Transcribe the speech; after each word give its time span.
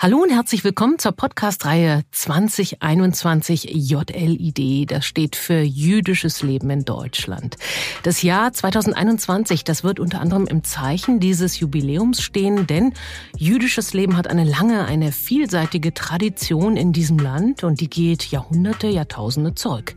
Hallo 0.00 0.18
und 0.18 0.30
herzlich 0.30 0.62
willkommen 0.62 1.00
zur 1.00 1.10
Podcast-Reihe 1.10 2.02
2021 2.12 3.64
JLID. 3.74 4.88
Das 4.92 5.04
steht 5.04 5.34
für 5.34 5.58
Jüdisches 5.58 6.44
Leben 6.44 6.70
in 6.70 6.84
Deutschland. 6.84 7.56
Das 8.04 8.22
Jahr 8.22 8.52
2021, 8.52 9.64
das 9.64 9.82
wird 9.82 9.98
unter 9.98 10.20
anderem 10.20 10.46
im 10.46 10.62
Zeichen 10.62 11.18
dieses 11.18 11.58
Jubiläums 11.58 12.22
stehen, 12.22 12.68
denn 12.68 12.92
jüdisches 13.36 13.92
Leben 13.92 14.16
hat 14.16 14.28
eine 14.28 14.44
lange, 14.44 14.84
eine 14.84 15.10
vielseitige 15.10 15.92
Tradition 15.92 16.76
in 16.76 16.92
diesem 16.92 17.18
Land 17.18 17.64
und 17.64 17.80
die 17.80 17.90
geht 17.90 18.30
Jahrhunderte, 18.30 18.86
Jahrtausende 18.86 19.56
zurück. 19.56 19.96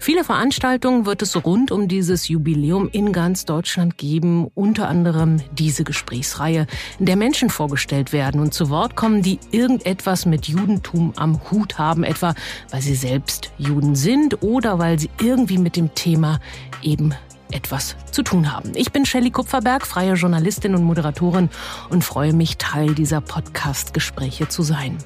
Viele 0.00 0.24
Veranstaltungen 0.24 1.04
wird 1.04 1.20
es 1.20 1.44
rund 1.44 1.70
um 1.70 1.88
dieses 1.88 2.26
Jubiläum 2.26 2.88
in 2.90 3.12
ganz 3.12 3.44
Deutschland 3.44 3.98
geben, 3.98 4.48
unter 4.54 4.88
anderem 4.88 5.42
diese 5.52 5.84
Gesprächsreihe, 5.84 6.66
in 6.98 7.04
der 7.04 7.16
Menschen 7.16 7.50
vorgestellt 7.50 8.14
werden 8.14 8.40
und 8.40 8.54
zu 8.54 8.70
Wort 8.70 8.96
kommen, 8.96 9.20
die 9.20 9.41
irgendetwas 9.50 10.26
mit 10.26 10.46
Judentum 10.48 11.12
am 11.16 11.40
Hut 11.50 11.78
haben, 11.78 12.04
etwa 12.04 12.34
weil 12.70 12.82
sie 12.82 12.94
selbst 12.94 13.50
Juden 13.58 13.94
sind 13.94 14.42
oder 14.42 14.78
weil 14.78 14.98
sie 14.98 15.10
irgendwie 15.20 15.58
mit 15.58 15.76
dem 15.76 15.94
Thema 15.94 16.40
eben 16.82 17.14
etwas 17.52 17.96
zu 18.10 18.22
tun 18.22 18.52
haben. 18.52 18.72
Ich 18.74 18.92
bin 18.92 19.04
Shelley 19.04 19.30
Kupferberg, 19.30 19.86
freie 19.86 20.14
Journalistin 20.14 20.74
und 20.74 20.84
Moderatorin 20.84 21.48
und 21.90 22.04
freue 22.04 22.32
mich, 22.32 22.58
Teil 22.58 22.94
dieser 22.94 23.20
Podcast-Gespräche 23.20 24.48
zu 24.48 24.62
sein. 24.62 24.98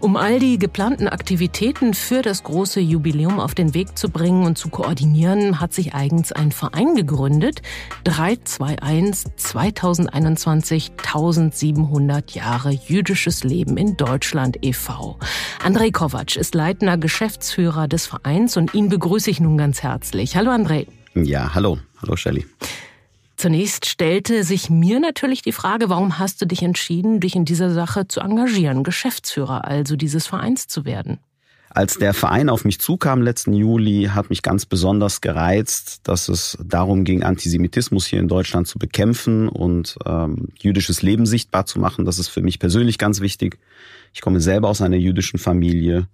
Um 0.00 0.16
all 0.16 0.38
die 0.38 0.58
geplanten 0.58 1.08
Aktivitäten 1.08 1.92
für 1.92 2.22
das 2.22 2.44
große 2.44 2.78
Jubiläum 2.78 3.40
auf 3.40 3.54
den 3.54 3.74
Weg 3.74 3.98
zu 3.98 4.10
bringen 4.10 4.46
und 4.46 4.56
zu 4.56 4.68
koordinieren, 4.68 5.60
hat 5.60 5.72
sich 5.72 5.94
eigens 5.94 6.30
ein 6.30 6.52
Verein 6.52 6.94
gegründet. 6.94 7.62
321 8.04 9.34
2021 9.36 10.92
1700 10.98 12.30
Jahre 12.30 12.70
jüdisches 12.70 13.42
Leben 13.42 13.76
in 13.76 13.96
Deutschland 13.96 14.58
e.V. 14.62 15.18
Andrei 15.64 15.90
Kovac 15.90 16.36
ist 16.36 16.54
leitender 16.54 16.96
Geschäftsführer 16.96 17.88
des 17.88 18.06
Vereins 18.06 18.56
und 18.56 18.74
ihn 18.74 18.88
begrüße 18.88 19.30
ich 19.30 19.40
nun 19.40 19.58
ganz 19.58 19.82
herzlich. 19.82 20.36
Hallo 20.36 20.50
Andrei. 20.50 20.86
Ja, 21.24 21.54
hallo. 21.54 21.78
Hallo 22.00 22.16
Shelley. 22.16 22.46
Zunächst 23.36 23.86
stellte 23.86 24.42
sich 24.42 24.68
mir 24.68 24.98
natürlich 24.98 25.42
die 25.42 25.52
Frage, 25.52 25.88
warum 25.88 26.18
hast 26.18 26.42
du 26.42 26.46
dich 26.46 26.62
entschieden, 26.62 27.20
dich 27.20 27.36
in 27.36 27.44
dieser 27.44 27.70
Sache 27.70 28.08
zu 28.08 28.20
engagieren, 28.20 28.82
Geschäftsführer 28.82 29.64
also 29.64 29.94
dieses 29.94 30.26
Vereins 30.26 30.66
zu 30.66 30.84
werden? 30.84 31.20
Als 31.70 31.98
der 31.98 32.14
Verein 32.14 32.48
auf 32.48 32.64
mich 32.64 32.80
zukam 32.80 33.22
letzten 33.22 33.52
Juli, 33.52 34.10
hat 34.12 34.30
mich 34.30 34.42
ganz 34.42 34.66
besonders 34.66 35.20
gereizt, 35.20 36.00
dass 36.04 36.28
es 36.28 36.58
darum 36.64 37.04
ging, 37.04 37.22
Antisemitismus 37.22 38.06
hier 38.06 38.18
in 38.18 38.26
Deutschland 38.26 38.66
zu 38.66 38.78
bekämpfen 38.78 39.48
und 39.48 39.96
ähm, 40.04 40.48
jüdisches 40.58 41.02
Leben 41.02 41.26
sichtbar 41.26 41.66
zu 41.66 41.78
machen. 41.78 42.04
Das 42.04 42.18
ist 42.18 42.28
für 42.28 42.42
mich 42.42 42.58
persönlich 42.58 42.98
ganz 42.98 43.20
wichtig. 43.20 43.58
Ich 44.14 44.20
komme 44.20 44.40
selber 44.40 44.68
aus 44.68 44.80
einer 44.80 44.96
jüdischen 44.96 45.38
Familie 45.38 46.08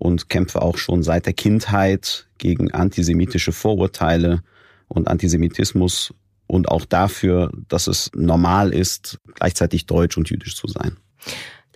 und 0.00 0.30
kämpfe 0.30 0.62
auch 0.62 0.78
schon 0.78 1.02
seit 1.02 1.26
der 1.26 1.34
Kindheit 1.34 2.26
gegen 2.38 2.72
antisemitische 2.72 3.52
Vorurteile 3.52 4.40
und 4.88 5.08
Antisemitismus 5.08 6.14
und 6.46 6.70
auch 6.70 6.86
dafür, 6.86 7.52
dass 7.68 7.86
es 7.86 8.10
normal 8.14 8.72
ist, 8.72 9.18
gleichzeitig 9.34 9.84
deutsch 9.84 10.16
und 10.16 10.30
jüdisch 10.30 10.56
zu 10.56 10.66
sein. 10.68 10.96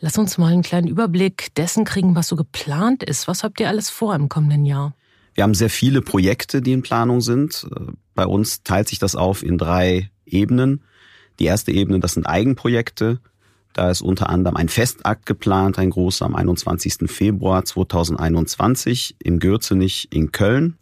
Lass 0.00 0.17
uns 0.17 0.39
mal 0.39 0.52
einen 0.52 0.62
kleinen 0.62 0.89
Überblick 0.89 1.55
dessen 1.55 1.84
kriegen, 1.84 2.17
was 2.17 2.28
so 2.28 2.34
geplant 2.34 3.02
ist. 3.02 3.28
Was 3.28 3.45
habt 3.45 3.61
ihr 3.61 3.69
alles 3.69 3.91
vor 3.91 4.14
im 4.14 4.30
kommenden 4.30 4.64
Jahr? 4.64 4.95
Wir 5.34 5.45
haben 5.45 5.55
sehr 5.55 5.70
viele 5.70 6.00
Projekte, 6.00 6.62
die 6.62 6.72
in 6.72 6.83
Planung 6.83 7.20
sind. 7.20 7.67
Bei 8.14 8.25
uns 8.25 8.62
teilt 8.62 8.89
sich 8.89 8.98
das 8.98 9.17
auf 9.17 9.42
in 9.42 9.58
drei 9.58 10.11
Ebenen. 10.25 10.83
Die 11.39 11.45
erste 11.45 11.72
Ebene, 11.72 12.00
das 12.00 12.14
sind 12.14 12.27
Eigenprojekte. 12.27 13.20
Da 13.75 13.91
ist 13.91 14.03
unter 14.03 14.30
anderem 14.30 14.56
ein 14.56 14.69
Festakt 14.69 15.27
geplant, 15.27 15.78
ein 15.78 15.91
großer 15.91 16.24
am 16.24 16.36
21. 16.36 17.11
Februar 17.11 17.64
2021 17.64 19.17
im 19.23 19.40
Gürzenich 19.40 20.08
in 20.12 20.33
Köln. 20.33 20.79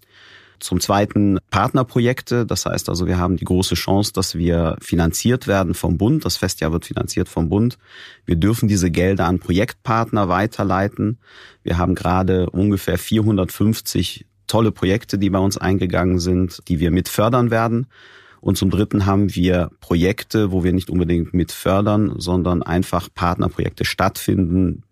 Zum 0.61 0.79
Zweiten 0.79 1.39
Partnerprojekte. 1.51 2.47
Das 2.47 2.67
heißt 2.67 2.91
also, 2.91 3.07
wir 3.07 3.19
haben 3.19 3.37
die 3.37 3.47
große 3.47 3.75
Chance, 3.75 4.13
dass 4.13 4.37
wir 4.37 4.77
finanziert 4.81 5.49
werden 5.49 5.75
vom 5.75 5.97
Bund. 5.97 6.25
Das 6.25 6.37
Festjahr 6.37 6.71
wird 6.71 6.85
finanziert 6.85 7.29
vom 7.31 7.49
Bund. 7.49 7.79
Wir 8.27 8.37
dürfen 8.37 8.69
diese 8.69 8.91
Gelder 8.91 9.27
an 9.27 9.41
Projektpartner 9.41 10.29
weiterleiten. 10.29 11.19
Wir 11.65 11.79
haben 11.79 11.95
gerade 11.95 12.51
ungefähr 12.51 12.99
450 12.99 14.27
tolle 14.47 14.71
Projekte, 14.71 15.19
die 15.19 15.31
bei 15.31 15.39
uns 15.39 15.57
eingegangen 15.57 16.19
sind, 16.19 16.61
die 16.69 16.79
wir 16.79 16.91
mit 16.91 17.09
fördern 17.09 17.51
werden. 17.51 17.87
Und 18.43 18.59
zum 18.59 18.71
Dritten 18.71 19.07
haben 19.07 19.37
wir 19.37 19.71
Projekte, 19.79 20.51
wo 20.51 20.65
wir 20.65 20.73
nicht 20.73 20.91
unbedingt 20.91 21.33
mit 21.33 21.53
fördern, 21.53 22.15
sondern 22.17 22.65
einfach 22.65 23.09
Partnerprojekte 23.15 23.85
stattfinden, 23.85 24.83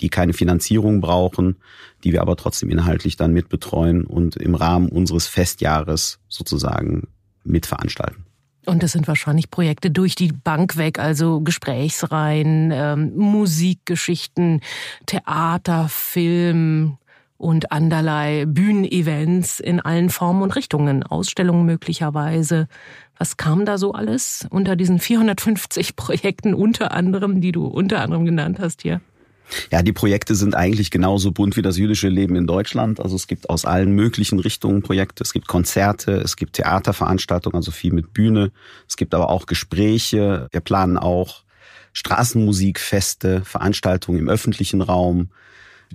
die 0.00 0.08
keine 0.08 0.32
Finanzierung 0.32 1.00
brauchen, 1.00 1.54
die 2.02 2.12
wir 2.12 2.20
aber 2.20 2.34
trotzdem 2.34 2.68
inhaltlich 2.68 3.16
dann 3.16 3.32
mitbetreuen 3.32 4.04
und 4.04 4.34
im 4.34 4.56
Rahmen 4.56 4.88
unseres 4.88 5.28
Festjahres 5.28 6.18
sozusagen 6.28 7.06
mitveranstalten. 7.44 8.24
Und 8.66 8.82
das 8.82 8.90
sind 8.90 9.06
wahrscheinlich 9.06 9.52
Projekte 9.52 9.92
durch 9.92 10.16
die 10.16 10.32
Bank 10.32 10.76
weg, 10.76 10.98
also 10.98 11.40
Gesprächsreihen, 11.40 12.72
ähm, 12.74 13.12
Musikgeschichten, 13.14 14.62
Theater, 15.06 15.88
Film 15.88 16.98
und 17.38 17.72
anderlei 17.72 18.44
Bühnenevents 18.46 19.60
in 19.60 19.80
allen 19.80 20.10
Formen 20.10 20.42
und 20.42 20.56
Richtungen, 20.56 21.02
Ausstellungen 21.02 21.66
möglicherweise. 21.66 22.68
Was 23.18 23.36
kam 23.36 23.64
da 23.64 23.78
so 23.78 23.92
alles 23.92 24.46
unter 24.50 24.76
diesen 24.76 24.98
450 24.98 25.96
Projekten 25.96 26.54
unter 26.54 26.92
anderem, 26.92 27.40
die 27.40 27.52
du 27.52 27.66
unter 27.66 28.00
anderem 28.00 28.24
genannt 28.24 28.58
hast 28.60 28.82
hier? 28.82 29.00
Ja, 29.70 29.82
die 29.82 29.92
Projekte 29.92 30.34
sind 30.34 30.56
eigentlich 30.56 30.90
genauso 30.90 31.30
bunt 31.30 31.56
wie 31.56 31.62
das 31.62 31.76
jüdische 31.76 32.08
Leben 32.08 32.34
in 32.34 32.46
Deutschland. 32.46 33.00
Also 33.00 33.14
es 33.14 33.26
gibt 33.26 33.48
aus 33.48 33.64
allen 33.64 33.92
möglichen 33.92 34.40
Richtungen 34.40 34.82
Projekte. 34.82 35.22
Es 35.22 35.32
gibt 35.32 35.46
Konzerte, 35.46 36.12
es 36.12 36.36
gibt 36.36 36.54
Theaterveranstaltungen, 36.54 37.54
also 37.56 37.70
viel 37.70 37.92
mit 37.92 38.12
Bühne. 38.12 38.50
Es 38.88 38.96
gibt 38.96 39.14
aber 39.14 39.30
auch 39.30 39.46
Gespräche. 39.46 40.48
Wir 40.50 40.60
planen 40.60 40.98
auch 40.98 41.44
Straßenmusikfeste, 41.92 43.42
Veranstaltungen 43.44 44.18
im 44.18 44.28
öffentlichen 44.28 44.82
Raum. 44.82 45.30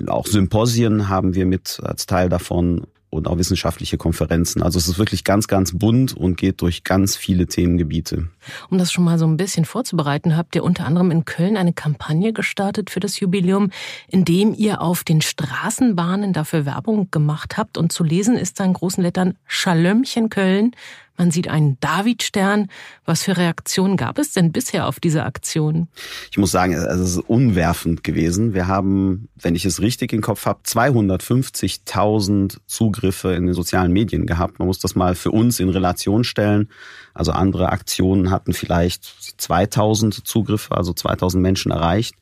Auch 0.08 0.26
Symposien 0.26 1.10
haben 1.10 1.36
wir 1.36 1.46
mit 1.46 1.80
als 1.84 2.06
Teil 2.06 2.30
davon 2.30 2.86
und 3.12 3.28
auch 3.28 3.38
wissenschaftliche 3.38 3.98
Konferenzen. 3.98 4.64
Also 4.64 4.80
es 4.80 4.88
ist 4.88 4.98
wirklich 4.98 5.24
ganz, 5.24 5.48
ganz 5.48 5.78
bunt 5.78 6.16
und 6.16 6.38
geht 6.38 6.62
durch 6.62 6.84
ganz 6.84 7.18
viele 7.18 7.46
Themengebiete. 7.46 8.30
Um 8.70 8.78
das 8.78 8.92
schon 8.92 9.04
mal 9.04 9.20
so 9.20 9.28
ein 9.28 9.38
bisschen 9.38 9.66
vorzubereiten, 9.66 10.38
habt 10.38 10.56
ihr 10.56 10.64
unter 10.64 10.86
anderem 10.86 11.12
in 11.12 11.26
Köln 11.26 11.58
eine 11.58 11.74
Kampagne 11.74 12.32
gestartet 12.32 12.90
für 12.90 13.02
das 13.02 13.20
Jubiläum, 13.20 13.70
in 14.08 14.24
dem 14.24 14.54
ihr 14.54 14.82
auf 14.82 15.04
den 15.04 15.22
Straßenbahnen 15.22 16.32
dafür 16.32 16.66
Werbung 16.66 17.12
gemacht 17.12 17.58
habt. 17.58 17.78
Und 17.78 17.92
zu 17.92 18.06
lesen 18.06 18.38
ist 18.38 18.60
da 18.62 18.64
in 18.64 18.74
großen 18.74 19.04
Lettern 19.04 19.36
Schalömchen 19.46 20.30
Köln, 20.30 20.72
man 21.22 21.30
sieht 21.30 21.48
einen 21.50 21.80
Davidstern. 21.82 22.68
Was 23.06 23.22
für 23.22 23.38
Reaktionen 23.38 23.96
gab 23.96 24.18
es 24.18 24.34
denn 24.34 24.52
bisher 24.52 24.88
auf 24.88 25.00
diese 25.00 25.24
Aktion? 25.24 25.88
Ich 26.32 26.40
muss 26.40 26.50
sagen, 26.50 26.74
es 26.74 27.00
ist 27.00 27.18
unwerfend 27.20 28.04
gewesen. 28.04 28.56
Wir 28.56 28.66
haben, 28.68 29.30
wenn 29.40 29.54
ich 29.54 29.64
es 29.66 29.82
richtig 29.82 30.14
im 30.14 30.22
Kopf 30.22 30.48
habe, 30.48 30.62
250.000 30.66 32.58
Zugriffe 32.66 33.34
in 33.34 33.46
den 33.46 33.54
sozialen 33.54 33.94
Medien 33.94 34.26
gehabt. 34.26 34.58
Man 34.58 34.68
muss 34.68 34.80
das 34.80 34.96
mal 34.96 35.14
für 35.14 35.30
uns 35.30 35.60
in 35.60 35.70
Relation 35.70 36.24
stellen. 36.24 36.70
Also 37.14 37.34
andere 37.34 37.70
Aktionen 37.70 38.32
hatten 38.32 38.54
vielleicht 38.54 39.04
2000 39.40 40.28
Zugriffe, 40.28 40.76
also 40.76 40.92
2000 40.92 41.40
Menschen 41.40 41.72
erreicht. 41.72 42.16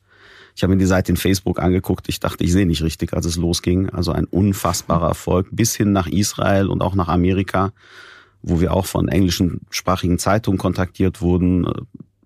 Ich 0.54 0.62
habe 0.62 0.74
mir 0.74 0.78
die 0.78 0.84
Seite 0.84 1.10
in 1.10 1.16
Facebook 1.16 1.58
angeguckt. 1.58 2.10
Ich 2.10 2.20
dachte, 2.20 2.44
ich 2.44 2.52
sehe 2.52 2.66
nicht 2.66 2.82
richtig, 2.82 3.14
als 3.14 3.24
es 3.24 3.36
losging. 3.36 3.88
Also 3.88 4.12
ein 4.12 4.26
unfassbarer 4.26 5.08
Erfolg 5.08 5.46
bis 5.50 5.74
hin 5.74 5.92
nach 5.92 6.06
Israel 6.06 6.68
und 6.68 6.82
auch 6.82 6.94
nach 6.94 7.08
Amerika 7.08 7.72
wo 8.42 8.60
wir 8.60 8.74
auch 8.74 8.86
von 8.86 9.08
englischen 9.08 9.60
sprachigen 9.70 10.18
Zeitungen 10.18 10.58
kontaktiert 10.58 11.20
wurden, 11.20 11.66
äh, 11.66 11.72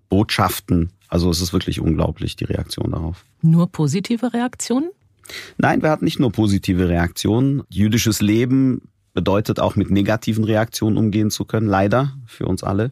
Botschaften. 0.09 0.91
Also 1.07 1.29
es 1.29 1.41
ist 1.41 1.53
wirklich 1.53 1.79
unglaublich, 1.79 2.35
die 2.35 2.45
Reaktion 2.45 2.91
darauf. 2.91 3.25
Nur 3.41 3.71
positive 3.71 4.33
Reaktionen? 4.33 4.89
Nein, 5.57 5.81
wir 5.81 5.89
hatten 5.89 6.05
nicht 6.05 6.19
nur 6.19 6.31
positive 6.31 6.87
Reaktionen. 6.87 7.63
Jüdisches 7.69 8.21
Leben 8.21 8.89
bedeutet 9.13 9.59
auch 9.59 9.75
mit 9.75 9.89
negativen 9.89 10.43
Reaktionen 10.43 10.97
umgehen 10.97 11.31
zu 11.31 11.45
können, 11.45 11.67
leider 11.67 12.13
für 12.27 12.45
uns 12.45 12.63
alle. 12.63 12.91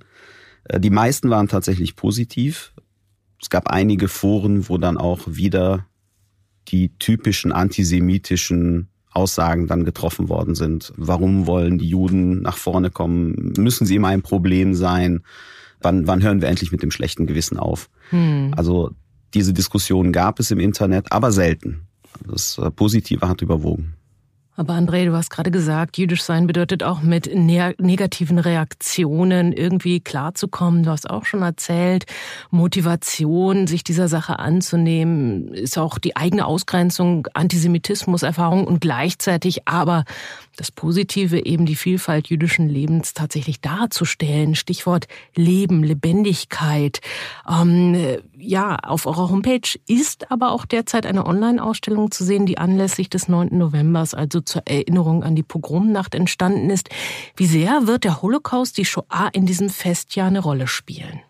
Äh, 0.66 0.80
die 0.80 0.90
meisten 0.90 1.30
waren 1.30 1.48
tatsächlich 1.48 1.96
positiv. 1.96 2.74
Es 3.42 3.50
gab 3.50 3.68
einige 3.68 4.08
Foren, 4.08 4.70
wo 4.70 4.78
dann 4.78 4.98
auch 4.98 5.22
wieder 5.28 5.86
die 6.70 6.98
typischen 6.98 7.52
antisemitischen 7.52 8.88
Aussagen 9.14 9.68
dann 9.68 9.86
getroffen 9.86 10.30
worden 10.30 10.56
sind. 10.56 10.94
Warum 10.98 11.48
wollen 11.48 11.78
die 11.78 11.88
Juden 11.88 12.42
nach 12.42 12.58
vorne 12.58 12.90
kommen? 12.90 13.54
Müssen 13.58 13.86
sie 13.86 13.96
immer 13.96 14.10
ein 14.10 14.22
Problem 14.22 14.74
sein? 14.74 15.24
Wann, 15.82 16.08
wann 16.08 16.24
hören 16.24 16.42
wir 16.42 16.48
endlich 16.48 16.72
mit 16.72 16.82
dem 16.82 16.92
schlechten 16.92 17.28
Gewissen 17.28 17.58
auf? 17.58 17.90
Hm. 18.10 18.54
Also 18.56 18.92
diese 19.34 19.54
Diskussion 19.54 20.12
gab 20.12 20.40
es 20.40 20.52
im 20.52 20.60
Internet, 20.60 21.12
aber 21.12 21.32
selten. 21.32 21.88
Das 22.28 22.58
äh, 22.58 22.72
Positive 22.72 23.28
hat 23.28 23.42
überwogen. 23.42 23.96
Aber 24.56 24.74
André, 24.74 25.06
du 25.06 25.14
hast 25.14 25.32
gerade 25.32 25.50
gesagt, 25.50 25.98
jüdisch 25.98 26.22
sein 26.22 26.46
bedeutet 26.46 26.84
auch 26.84 27.02
mit 27.02 27.34
ne 27.34 27.74
negativen 27.80 28.38
Reaktionen 28.38 29.52
irgendwie 29.52 30.00
klarzukommen. 30.00 30.84
Du 30.84 30.92
hast 30.92 31.10
auch 31.10 31.26
schon 31.26 31.42
erzählt, 31.42 32.06
Motivation, 32.52 33.66
sich 33.66 33.84
dieser 33.84 34.08
Sache 34.08 34.38
anzunehmen, 34.38 35.54
ist 35.56 35.80
auch 35.80 35.98
die 35.98 36.16
eigene 36.16 36.46
Ausgrenzung, 36.46 37.28
Antisemitismus-Erfahrung 37.34 38.68
und 38.68 38.80
gleichzeitig 38.80 39.68
aber 39.68 40.06
das 40.56 40.72
Positive, 40.72 41.44
eben 41.44 41.66
die 41.66 41.76
Vielfalt 41.76 42.28
jüdischen 42.28 42.70
Lebens 42.70 43.16
tatsächlich 43.16 43.60
darzustellen. 43.60 44.54
Stichwort 44.54 45.08
Leben, 45.36 45.84
Lebendigkeit. 45.84 47.02
Ähm, 47.50 48.20
ja, 48.44 48.76
auf 48.76 49.06
eurer 49.06 49.30
Homepage 49.30 49.80
ist 49.88 50.32
aber 50.32 50.52
auch 50.52 50.66
derzeit 50.66 51.06
eine 51.06 51.26
Online-Ausstellung 51.26 52.12
zu 52.12 52.24
sehen, 52.24 52.46
die 52.46 52.58
anlässlich 52.58 53.10
des 53.10 53.28
9. 53.28 53.58
Novembers, 53.58 54.14
also 54.14 54.42
zur 54.42 54.64
Erinnerung 54.66 55.24
an 55.24 55.36
die 55.36 55.44
Pogromnacht 55.44 56.14
entstanden 56.16 56.70
ist. 56.70 56.90
Wie 57.36 57.46
sehr 57.46 57.88
wird 57.88 58.04
der 58.04 58.22
Holocaust, 58.22 58.78
die 58.78 58.86
Shoah 58.86 59.30
in 59.34 59.46
diesem 59.46 59.70
Festjahr 59.70 60.28
eine 60.28 60.40
Rolle 60.40 60.68
spielen? 60.68 61.22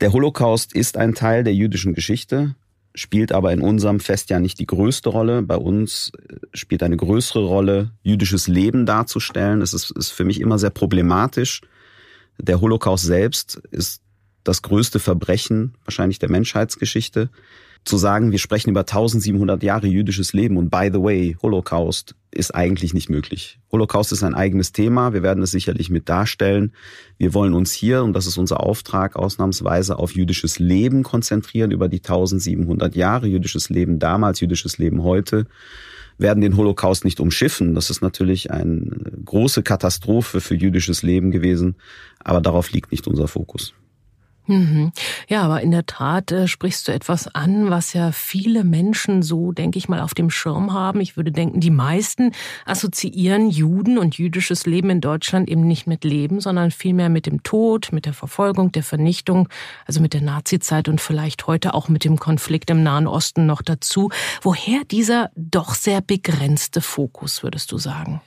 Der 0.00 0.12
Holocaust 0.12 0.74
ist 0.74 0.96
ein 0.96 1.14
Teil 1.14 1.44
der 1.44 1.54
jüdischen 1.54 1.94
Geschichte 1.94 2.54
spielt 2.94 3.32
aber 3.32 3.52
in 3.52 3.62
unserem 3.62 4.00
Festjahr 4.00 4.40
nicht 4.40 4.58
die 4.58 4.66
größte 4.66 5.08
Rolle. 5.08 5.42
Bei 5.42 5.56
uns 5.56 6.12
äh, 6.28 6.36
spielt 6.54 6.82
eine 6.82 6.96
größere 6.96 7.44
Rolle, 7.44 7.92
jüdisches 8.02 8.48
Leben 8.48 8.86
darzustellen. 8.86 9.62
Es 9.62 9.72
ist, 9.72 9.90
ist 9.92 10.10
für 10.10 10.24
mich 10.24 10.40
immer 10.40 10.58
sehr 10.58 10.70
problematisch. 10.70 11.62
Der 12.38 12.60
Holocaust 12.60 13.04
selbst 13.04 13.62
ist 13.70 14.01
das 14.44 14.62
größte 14.62 14.98
Verbrechen 14.98 15.74
wahrscheinlich 15.84 16.18
der 16.18 16.30
Menschheitsgeschichte 16.30 17.30
zu 17.84 17.96
sagen, 17.96 18.30
wir 18.30 18.38
sprechen 18.38 18.70
über 18.70 18.80
1700 18.80 19.62
Jahre 19.62 19.88
jüdisches 19.88 20.32
Leben 20.32 20.56
und 20.56 20.70
by 20.70 20.90
the 20.92 21.00
way, 21.00 21.36
Holocaust 21.42 22.14
ist 22.30 22.54
eigentlich 22.54 22.94
nicht 22.94 23.10
möglich. 23.10 23.58
Holocaust 23.72 24.12
ist 24.12 24.22
ein 24.22 24.34
eigenes 24.34 24.72
Thema, 24.72 25.12
wir 25.12 25.22
werden 25.22 25.42
es 25.42 25.50
sicherlich 25.50 25.90
mit 25.90 26.08
darstellen. 26.08 26.72
Wir 27.18 27.34
wollen 27.34 27.54
uns 27.54 27.72
hier, 27.72 28.04
und 28.04 28.12
das 28.12 28.26
ist 28.26 28.38
unser 28.38 28.60
Auftrag, 28.60 29.16
ausnahmsweise 29.16 29.98
auf 29.98 30.14
jüdisches 30.14 30.58
Leben 30.58 31.02
konzentrieren, 31.02 31.72
über 31.72 31.88
die 31.88 31.98
1700 31.98 32.94
Jahre 32.94 33.26
jüdisches 33.26 33.68
Leben 33.68 33.98
damals, 33.98 34.40
jüdisches 34.40 34.78
Leben 34.78 35.02
heute 35.02 35.46
werden 36.18 36.40
den 36.40 36.56
Holocaust 36.56 37.04
nicht 37.04 37.20
umschiffen. 37.20 37.74
Das 37.74 37.90
ist 37.90 38.00
natürlich 38.00 38.50
eine 38.50 39.12
große 39.24 39.62
Katastrophe 39.62 40.40
für 40.40 40.54
jüdisches 40.54 41.02
Leben 41.02 41.30
gewesen, 41.30 41.74
aber 42.20 42.40
darauf 42.40 42.70
liegt 42.70 42.92
nicht 42.92 43.08
unser 43.08 43.28
Fokus. 43.28 43.74
Mhm. 44.46 44.92
Ja, 45.28 45.42
aber 45.42 45.60
in 45.60 45.70
der 45.70 45.86
Tat 45.86 46.32
äh, 46.32 46.48
sprichst 46.48 46.88
du 46.88 46.92
etwas 46.92 47.32
an, 47.32 47.70
was 47.70 47.92
ja 47.92 48.10
viele 48.10 48.64
Menschen 48.64 49.22
so, 49.22 49.52
denke 49.52 49.78
ich 49.78 49.88
mal, 49.88 50.00
auf 50.00 50.14
dem 50.14 50.30
Schirm 50.30 50.72
haben. 50.72 51.00
Ich 51.00 51.16
würde 51.16 51.30
denken, 51.30 51.60
die 51.60 51.70
meisten 51.70 52.32
assoziieren 52.66 53.50
Juden 53.50 53.98
und 53.98 54.18
jüdisches 54.18 54.66
Leben 54.66 54.90
in 54.90 55.00
Deutschland 55.00 55.48
eben 55.48 55.66
nicht 55.66 55.86
mit 55.86 56.02
Leben, 56.02 56.40
sondern 56.40 56.72
vielmehr 56.72 57.08
mit 57.08 57.26
dem 57.26 57.44
Tod, 57.44 57.92
mit 57.92 58.04
der 58.04 58.14
Verfolgung, 58.14 58.72
der 58.72 58.82
Vernichtung, 58.82 59.48
also 59.86 60.00
mit 60.00 60.12
der 60.12 60.22
Nazizeit 60.22 60.88
und 60.88 61.00
vielleicht 61.00 61.46
heute 61.46 61.74
auch 61.74 61.88
mit 61.88 62.04
dem 62.04 62.18
Konflikt 62.18 62.68
im 62.70 62.82
Nahen 62.82 63.06
Osten 63.06 63.46
noch 63.46 63.62
dazu. 63.62 64.10
Woher 64.42 64.84
dieser 64.84 65.30
doch 65.36 65.74
sehr 65.74 66.00
begrenzte 66.00 66.80
Fokus, 66.80 67.44
würdest 67.44 67.70
du 67.70 67.78
sagen? 67.78 68.20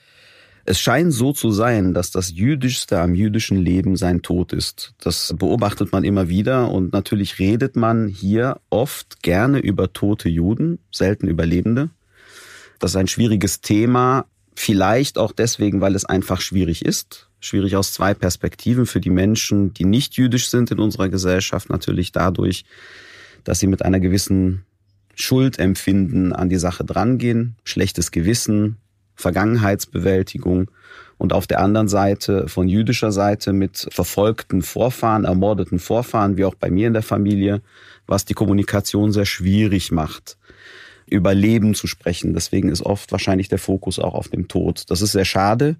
Es 0.68 0.80
scheint 0.80 1.14
so 1.14 1.32
zu 1.32 1.52
sein, 1.52 1.94
dass 1.94 2.10
das 2.10 2.32
Jüdischste 2.32 3.00
am 3.00 3.14
jüdischen 3.14 3.58
Leben 3.58 3.98
sein 3.98 4.24
Tod 4.24 4.52
ist. 4.52 4.96
Das 5.00 5.36
beobachtet 5.38 5.92
man 5.92 6.04
immer 6.04 6.28
wieder 6.28 6.72
und 6.72 6.92
natürlich 6.92 7.38
redet 7.38 7.76
man 7.76 8.08
hier 8.08 8.60
oft 8.72 9.22
gerne 9.22 9.60
über 9.60 9.94
tote 9.94 10.28
Juden, 10.28 10.80
selten 10.92 11.28
über 11.28 11.46
Lebende. 11.46 11.92
Das 12.80 12.92
ist 12.92 12.98
ein 12.98 13.08
schwieriges 13.08 13.62
Thema, 13.62 14.26
vielleicht 14.56 15.20
auch 15.20 15.34
deswegen, 15.34 15.82
weil 15.82 15.94
es 15.94 16.06
einfach 16.06 16.42
schwierig 16.42 16.84
ist. 16.84 17.30
Schwierig 17.40 17.76
aus 17.76 17.94
zwei 17.94 18.16
Perspektiven 18.16 18.88
für 18.88 19.00
die 19.00 19.12
Menschen, 19.12 19.72
die 19.72 19.86
nicht 19.86 20.16
jüdisch 20.18 20.50
sind 20.50 20.72
in 20.72 20.80
unserer 20.80 21.10
Gesellschaft, 21.10 21.70
natürlich 21.70 22.12
dadurch, 22.12 22.66
dass 23.44 23.60
sie 23.60 23.68
mit 23.68 23.86
einer 23.86 24.00
gewissen 24.00 24.66
Schuldempfinden 25.14 26.34
an 26.34 26.50
die 26.50 26.58
Sache 26.58 26.84
drangehen, 26.84 27.56
schlechtes 27.64 28.10
Gewissen, 28.10 28.78
Vergangenheitsbewältigung 29.16 30.70
und 31.18 31.34
auf 31.34 31.48
der 31.48 31.62
anderen 31.62 31.88
Seite 31.88 32.48
von 32.48 32.68
jüdischer 32.68 33.12
Seite 33.12 33.54
mit 33.54 33.88
verfolgten 33.92 34.62
Vorfahren, 34.62 35.26
ermordeten 35.26 35.80
Vorfahren, 35.80 36.38
wie 36.38 36.46
auch 36.46 36.56
bei 36.56 36.70
mir 36.70 36.88
in 36.88 36.94
der 36.94 37.04
Familie, 37.04 37.62
was 38.08 38.26
die 38.26 38.34
Kommunikation 38.34 39.12
sehr 39.12 39.26
schwierig 39.26 39.92
macht, 39.92 40.38
über 41.08 41.34
Leben 41.34 41.74
zu 41.74 41.88
sprechen. 41.88 42.34
Deswegen 42.34 42.70
ist 42.70 42.82
oft 42.82 43.12
wahrscheinlich 43.12 43.48
der 43.48 43.60
Fokus 43.60 44.00
auch 44.00 44.14
auf 44.14 44.28
dem 44.28 44.48
Tod. 44.48 44.84
Das 44.90 45.02
ist 45.02 45.14
sehr 45.14 45.26
schade, 45.26 45.78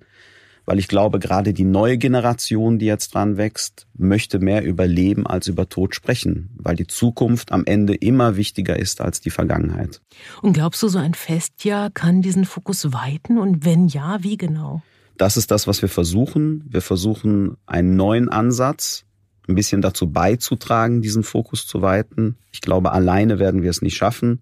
weil 0.66 0.80
ich 0.80 0.88
glaube, 0.88 1.20
gerade 1.20 1.54
die 1.54 1.64
neue 1.64 1.98
Generation, 1.98 2.80
die 2.80 2.86
jetzt 2.86 3.14
dran 3.14 3.38
wächst, 3.38 3.88
möchte 3.98 4.40
mehr 4.40 4.64
über 4.64 4.88
Leben 4.88 5.28
als 5.28 5.48
über 5.48 5.70
Tod 5.70 5.96
sprechen, 5.96 6.50
weil 6.58 6.76
die 6.76 6.88
Zukunft 6.88 7.52
am 7.52 7.66
Ende 7.66 7.94
immer 7.94 8.36
wichtiger 8.36 8.78
ist 8.78 9.02
als 9.02 9.22
die 9.22 9.30
Vergangenheit. 9.30 10.02
Und 10.42 10.54
glaubst 10.54 10.82
du, 10.84 10.88
so 10.88 10.98
ein 10.98 11.14
Festjahr 11.14 11.92
kann 11.92 12.22
diesen 12.22 12.46
Fokus 12.46 12.92
weiten? 12.92 13.38
Und 13.38 13.64
wenn 13.64 13.88
ja, 13.88 14.24
wie 14.24 14.38
genau? 14.38 14.82
Das 15.18 15.38
ist 15.38 15.52
das, 15.52 15.68
was 15.68 15.82
wir 15.82 15.90
versuchen. 15.90 16.64
Wir 16.68 16.82
versuchen 16.82 17.58
einen 17.66 17.96
neuen 17.96 18.28
Ansatz, 18.28 19.06
ein 19.48 19.56
bisschen 19.56 19.82
dazu 19.82 20.10
beizutragen, 20.10 21.02
diesen 21.02 21.24
Fokus 21.24 21.68
zu 21.68 21.82
weiten. 21.82 22.38
Ich 22.52 22.62
glaube, 22.62 22.92
alleine 22.92 23.40
werden 23.40 23.62
wir 23.62 23.70
es 23.70 23.82
nicht 23.82 23.96
schaffen. 23.96 24.42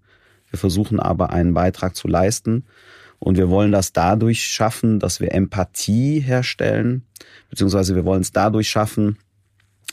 Wir 0.50 0.58
versuchen 0.58 1.00
aber 1.00 1.30
einen 1.30 1.54
Beitrag 1.54 1.94
zu 1.94 2.08
leisten. 2.08 2.64
Und 3.24 3.38
wir 3.38 3.48
wollen 3.48 3.72
das 3.72 3.94
dadurch 3.94 4.44
schaffen, 4.44 4.98
dass 4.98 5.18
wir 5.18 5.32
Empathie 5.32 6.20
herstellen, 6.20 7.06
beziehungsweise 7.48 7.94
wir 7.94 8.04
wollen 8.04 8.20
es 8.20 8.32
dadurch 8.32 8.68
schaffen, 8.68 9.16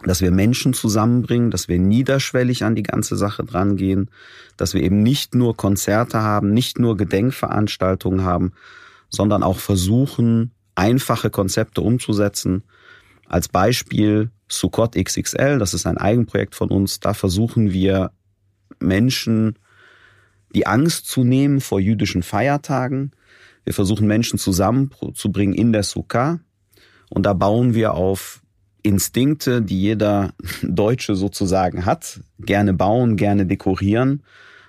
dass 0.04 0.20
wir 0.20 0.32
Menschen 0.32 0.74
zusammenbringen, 0.74 1.50
dass 1.50 1.70
wir 1.70 1.80
niederschwellig 1.80 2.66
an 2.66 2.76
die 2.76 2.84
ganze 2.84 3.16
Sache 3.16 3.46
drangehen, 3.46 4.12
dass 4.58 4.74
wir 4.74 4.84
eben 4.84 5.02
nicht 5.02 5.34
nur 5.34 5.56
Konzerte 5.56 6.22
haben, 6.22 6.54
nicht 6.54 6.78
nur 6.78 6.98
Gedenkveranstaltungen 6.98 8.26
haben, 8.26 8.52
sondern 9.08 9.44
auch 9.44 9.60
versuchen, 9.60 10.52
einfache 10.76 11.30
Konzepte 11.30 11.80
umzusetzen. 11.80 12.64
Als 13.28 13.48
Beispiel 13.48 14.30
Sukkot 14.50 15.02
XXL, 15.02 15.58
das 15.58 15.74
ist 15.74 15.86
ein 15.86 15.98
Eigenprojekt 15.98 16.54
von 16.54 16.70
uns, 16.70 17.00
da 17.00 17.14
versuchen 17.14 17.72
wir 17.72 18.12
Menschen 18.82 19.56
die 20.54 20.68
Angst 20.68 21.08
zu 21.08 21.24
nehmen 21.24 21.62
vor 21.62 21.80
jüdischen 21.80 22.24
Feiertagen, 22.24 23.14
wir 23.64 23.74
versuchen 23.74 24.08
Menschen 24.08 24.40
zusammenzubringen 24.40 25.56
in 25.56 25.72
der 25.72 25.84
Sukkah. 25.84 26.40
Und 27.10 27.26
da 27.26 27.34
bauen 27.34 27.74
wir 27.74 27.94
auf 27.94 28.42
Instinkte, 28.84 29.62
die 29.62 29.80
jeder 29.80 30.34
Deutsche 30.64 31.16
sozusagen 31.16 31.86
hat. 31.86 32.22
Gerne 32.40 32.74
bauen, 32.74 33.18
gerne 33.18 33.46
dekorieren. 33.46 34.24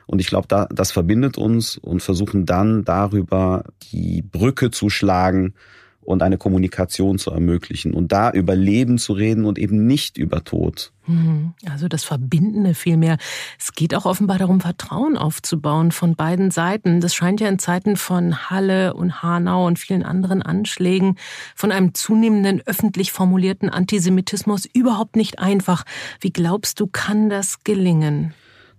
Und 0.07 0.21
ich 0.21 0.27
glaube, 0.27 0.49
da, 0.49 0.67
das 0.67 0.93
verbindet 0.93 1.39
uns 1.39 1.79
und 1.79 2.03
versuchen 2.03 2.45
dann 2.45 2.85
darüber 2.85 3.65
die 3.93 4.23
Brücke 4.23 4.71
zu 4.71 4.91
schlagen 4.91 5.55
und 6.05 6.23
eine 6.23 6.37
Kommunikation 6.37 7.19
zu 7.19 7.31
ermöglichen 7.31 7.95
und 7.95 8.13
da 8.13 8.31
über 8.31 8.57
Leben 8.57 8.99
zu 8.99 9.13
reden 9.13 9.45
und 9.45 9.59
eben 9.59 9.87
nicht 9.87 10.19
über 10.19 10.45
Tod. 10.45 10.93
Mhm. 11.07 11.55
Also 11.69 11.89
das 11.89 12.05
Verbindende 12.05 12.75
vielmehr. 12.75 13.19
Es 13.59 13.73
geht 13.73 13.95
auch 13.95 14.05
offenbar 14.05 14.39
darum, 14.39 14.61
Vertrauen 14.61 15.17
aufzubauen 15.17 15.93
von 15.93 16.15
beiden 16.15 16.51
Seiten. 16.51 17.01
Das 17.01 17.15
scheint 17.15 17.41
ja 17.41 17.49
in 17.49 17.59
Zeiten 17.59 17.97
von 17.97 18.51
Halle 18.51 18.95
und 18.95 19.23
Hanau 19.23 19.67
und 19.67 19.79
vielen 19.79 20.03
anderen 20.03 20.43
Anschlägen 20.43 21.17
von 21.55 21.73
einem 21.73 21.95
zunehmenden 21.95 22.63
öffentlich 22.67 23.13
formulierten 23.13 23.71
Antisemitismus 23.71 24.67
überhaupt 24.67 25.17
nicht 25.17 25.39
einfach. 25.39 25.85
Wie 26.21 26.33
glaubst 26.33 26.81
du, 26.81 26.87
kann 26.87 27.31
das 27.31 27.63
gelingen? 27.65 28.35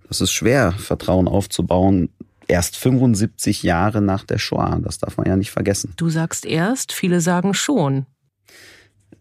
Das 0.07 0.21
ist 0.21 0.31
schwer, 0.31 0.73
Vertrauen 0.73 1.27
aufzubauen 1.27 2.09
erst 2.47 2.77
75 2.77 3.63
Jahre 3.63 4.01
nach 4.01 4.23
der 4.23 4.37
Shoah. 4.37 4.79
Das 4.83 4.97
darf 4.99 5.17
man 5.17 5.27
ja 5.27 5.35
nicht 5.35 5.51
vergessen. 5.51 5.93
Du 5.97 6.09
sagst 6.09 6.45
erst, 6.45 6.93
viele 6.93 7.21
sagen 7.21 7.53
schon. 7.53 8.05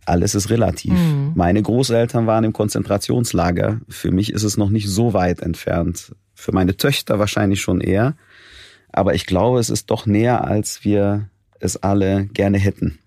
Alles 0.04 0.34
ist 0.34 0.50
relativ. 0.50 0.92
Mhm. 0.92 1.32
Meine 1.34 1.62
Großeltern 1.62 2.26
waren 2.26 2.44
im 2.44 2.52
Konzentrationslager. 2.52 3.80
Für 3.88 4.10
mich 4.10 4.32
ist 4.32 4.42
es 4.42 4.56
noch 4.56 4.70
nicht 4.70 4.88
so 4.88 5.12
weit 5.12 5.40
entfernt. 5.40 6.14
Für 6.34 6.52
meine 6.52 6.76
Töchter 6.76 7.18
wahrscheinlich 7.18 7.60
schon 7.60 7.80
eher. 7.80 8.16
Aber 8.90 9.14
ich 9.14 9.26
glaube, 9.26 9.60
es 9.60 9.70
ist 9.70 9.90
doch 9.90 10.06
näher, 10.06 10.44
als 10.44 10.84
wir 10.84 11.28
es 11.60 11.76
alle 11.76 12.26
gerne 12.26 12.58
hätten. 12.58 12.98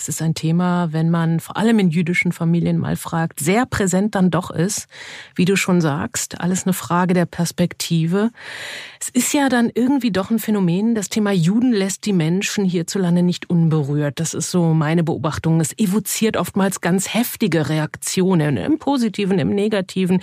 Es 0.00 0.08
ist 0.08 0.22
ein 0.22 0.34
Thema, 0.34 0.94
wenn 0.94 1.10
man 1.10 1.40
vor 1.40 1.58
allem 1.58 1.78
in 1.78 1.90
jüdischen 1.90 2.32
Familien 2.32 2.78
mal 2.78 2.96
fragt, 2.96 3.38
sehr 3.38 3.66
präsent 3.66 4.14
dann 4.14 4.30
doch 4.30 4.50
ist. 4.50 4.88
Wie 5.34 5.44
du 5.44 5.56
schon 5.56 5.82
sagst, 5.82 6.40
alles 6.40 6.64
eine 6.64 6.72
Frage 6.72 7.12
der 7.12 7.26
Perspektive. 7.26 8.30
Es 8.98 9.10
ist 9.10 9.34
ja 9.34 9.50
dann 9.50 9.70
irgendwie 9.74 10.10
doch 10.10 10.30
ein 10.30 10.38
Phänomen, 10.38 10.94
das 10.94 11.10
Thema 11.10 11.32
Juden 11.32 11.72
lässt 11.72 12.06
die 12.06 12.14
Menschen 12.14 12.64
hierzulande 12.64 13.22
nicht 13.22 13.50
unberührt. 13.50 14.20
Das 14.20 14.32
ist 14.32 14.50
so 14.50 14.72
meine 14.72 15.04
Beobachtung. 15.04 15.60
Es 15.60 15.78
evoziert 15.78 16.38
oftmals 16.38 16.80
ganz 16.80 17.12
heftige 17.12 17.68
Reaktionen, 17.68 18.56
im 18.56 18.78
Positiven, 18.78 19.38
im 19.38 19.50
Negativen. 19.50 20.22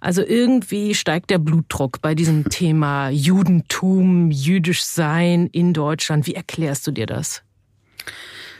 Also 0.00 0.22
irgendwie 0.22 0.94
steigt 0.94 1.30
der 1.30 1.38
Blutdruck 1.38 2.00
bei 2.00 2.14
diesem 2.14 2.48
Thema 2.48 3.08
Judentum, 3.08 4.30
jüdisch 4.30 4.84
sein 4.84 5.48
in 5.48 5.72
Deutschland. 5.72 6.28
Wie 6.28 6.34
erklärst 6.34 6.86
du 6.86 6.92
dir 6.92 7.06
das? 7.06 7.42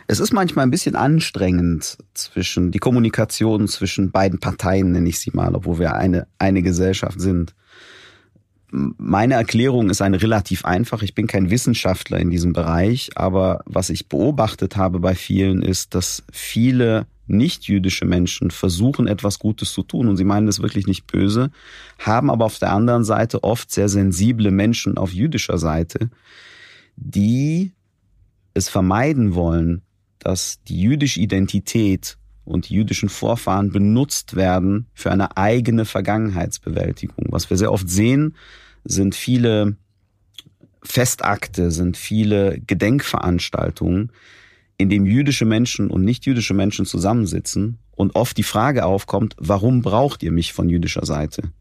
Es 0.09 0.21
ist 0.21 0.33
manchmal 0.33 0.65
ein 0.65 0.71
bisschen 0.71 0.95
anstrengend 0.95 1.99
zwischen 2.15 2.71
die 2.71 2.79
Kommunikation 2.79 3.67
zwischen 3.67 4.13
beiden 4.13 4.39
Parteien, 4.39 4.93
nenne 4.93 5.09
ich 5.09 5.19
sie 5.19 5.31
mal, 5.33 5.55
obwohl 5.55 5.81
wir 5.81 5.95
eine, 5.95 6.29
eine 6.39 6.63
Gesellschaft 6.63 7.21
sind. 7.21 7.55
Meine 8.71 9.35
Erklärung 9.35 9.91
ist 9.91 10.03
eine 10.03 10.23
relativ 10.23 10.65
einfach. 10.65 11.03
Ich 11.03 11.15
bin 11.15 11.27
kein 11.27 11.51
Wissenschaftler 11.51 12.19
in 12.19 12.31
diesem 12.31 12.53
Bereich, 12.53 13.11
aber 13.17 13.63
was 13.65 13.91
ich 13.91 14.09
beobachtet 14.09 14.77
habe 14.77 15.01
bei 15.01 15.15
vielen 15.15 15.63
ist, 15.63 15.95
dass 15.95 16.23
viele 16.33 17.07
nicht-jüdische 17.27 18.05
Menschen 18.05 18.53
versuchen, 18.53 19.09
etwas 19.09 19.41
Gutes 19.41 19.73
zu 19.73 19.83
tun 19.83 20.09
und 20.09 20.17
sie 20.17 20.25
meinen 20.25 20.47
es 20.47 20.63
wirklich 20.63 20.87
nicht 20.87 21.09
böse, 21.09 21.51
haben 21.99 22.31
aber 22.31 22.45
auf 22.45 22.61
der 22.61 22.73
anderen 22.73 23.03
Seite 23.03 23.43
oft 23.43 23.73
sehr 23.73 23.89
sensible 23.89 24.53
Menschen 24.53 24.97
auf 24.97 25.13
jüdischer 25.13 25.59
Seite, 25.59 26.11
die 26.97 27.73
es 28.55 28.69
vermeiden 28.69 29.35
wollen, 29.35 29.83
dass 30.27 30.61
die 30.65 30.81
jüdische 30.81 31.21
Identität 31.21 32.19
und 32.45 32.69
die 32.69 32.75
jüdischen 32.75 33.09
Vorfahren 33.09 33.71
benutzt 33.71 34.35
werden 34.35 34.87
für 34.93 35.13
eine 35.13 35.37
eigene 35.37 35.85
Vergangenheitsbewältigung. 35.85 37.27
Was 37.29 37.49
wir 37.49 37.57
sehr 37.57 37.71
oft 37.71 37.89
sehen, 37.89 38.35
sind 38.83 39.15
viele 39.15 39.77
Festakte, 40.83 41.71
sind 41.71 41.97
viele 41.97 42.59
Gedenkveranstaltungen, 42.67 44.11
in 44.79 44.91
dem 44.91 45.07
jüdische 45.07 45.45
Menschen 45.45 45.91
und 45.91 46.05
nicht 46.05 46.27
jüdische 46.27 46.55
Menschen 46.55 46.87
zusammensitzen 46.87 47.79
und 47.93 48.17
oft 48.17 48.37
die 48.37 48.43
Frage 48.43 48.85
aufkommt, 48.85 49.37
warum 49.39 49.81
braucht 49.81 50.25
ihr 50.25 50.33
mich 50.33 50.53
von 50.53 50.69
jüdischer 50.69 51.07
Seite? 51.07 51.53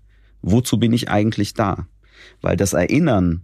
Wozu 0.41 0.79
bin 0.79 0.91
ich 0.91 1.07
eigentlich 1.07 1.53
da? 1.53 1.87
Weil 2.41 2.57
das 2.57 2.73
Erinnern 2.73 3.43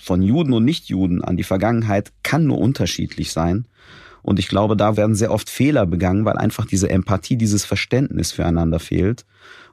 von 0.00 0.22
Juden 0.22 0.52
und 0.52 0.64
Nichtjuden 0.64 1.22
an 1.22 1.36
die 1.36 1.44
Vergangenheit 1.44 2.12
kann 2.22 2.46
nur 2.46 2.58
unterschiedlich 2.58 3.32
sein. 3.32 3.66
Und 4.22 4.38
ich 4.38 4.48
glaube, 4.48 4.76
da 4.76 4.96
werden 4.96 5.14
sehr 5.14 5.32
oft 5.32 5.48
Fehler 5.48 5.86
begangen, 5.86 6.24
weil 6.24 6.36
einfach 6.36 6.66
diese 6.66 6.90
Empathie, 6.90 7.36
dieses 7.36 7.64
Verständnis 7.64 8.32
füreinander 8.32 8.78
fehlt. 8.78 9.24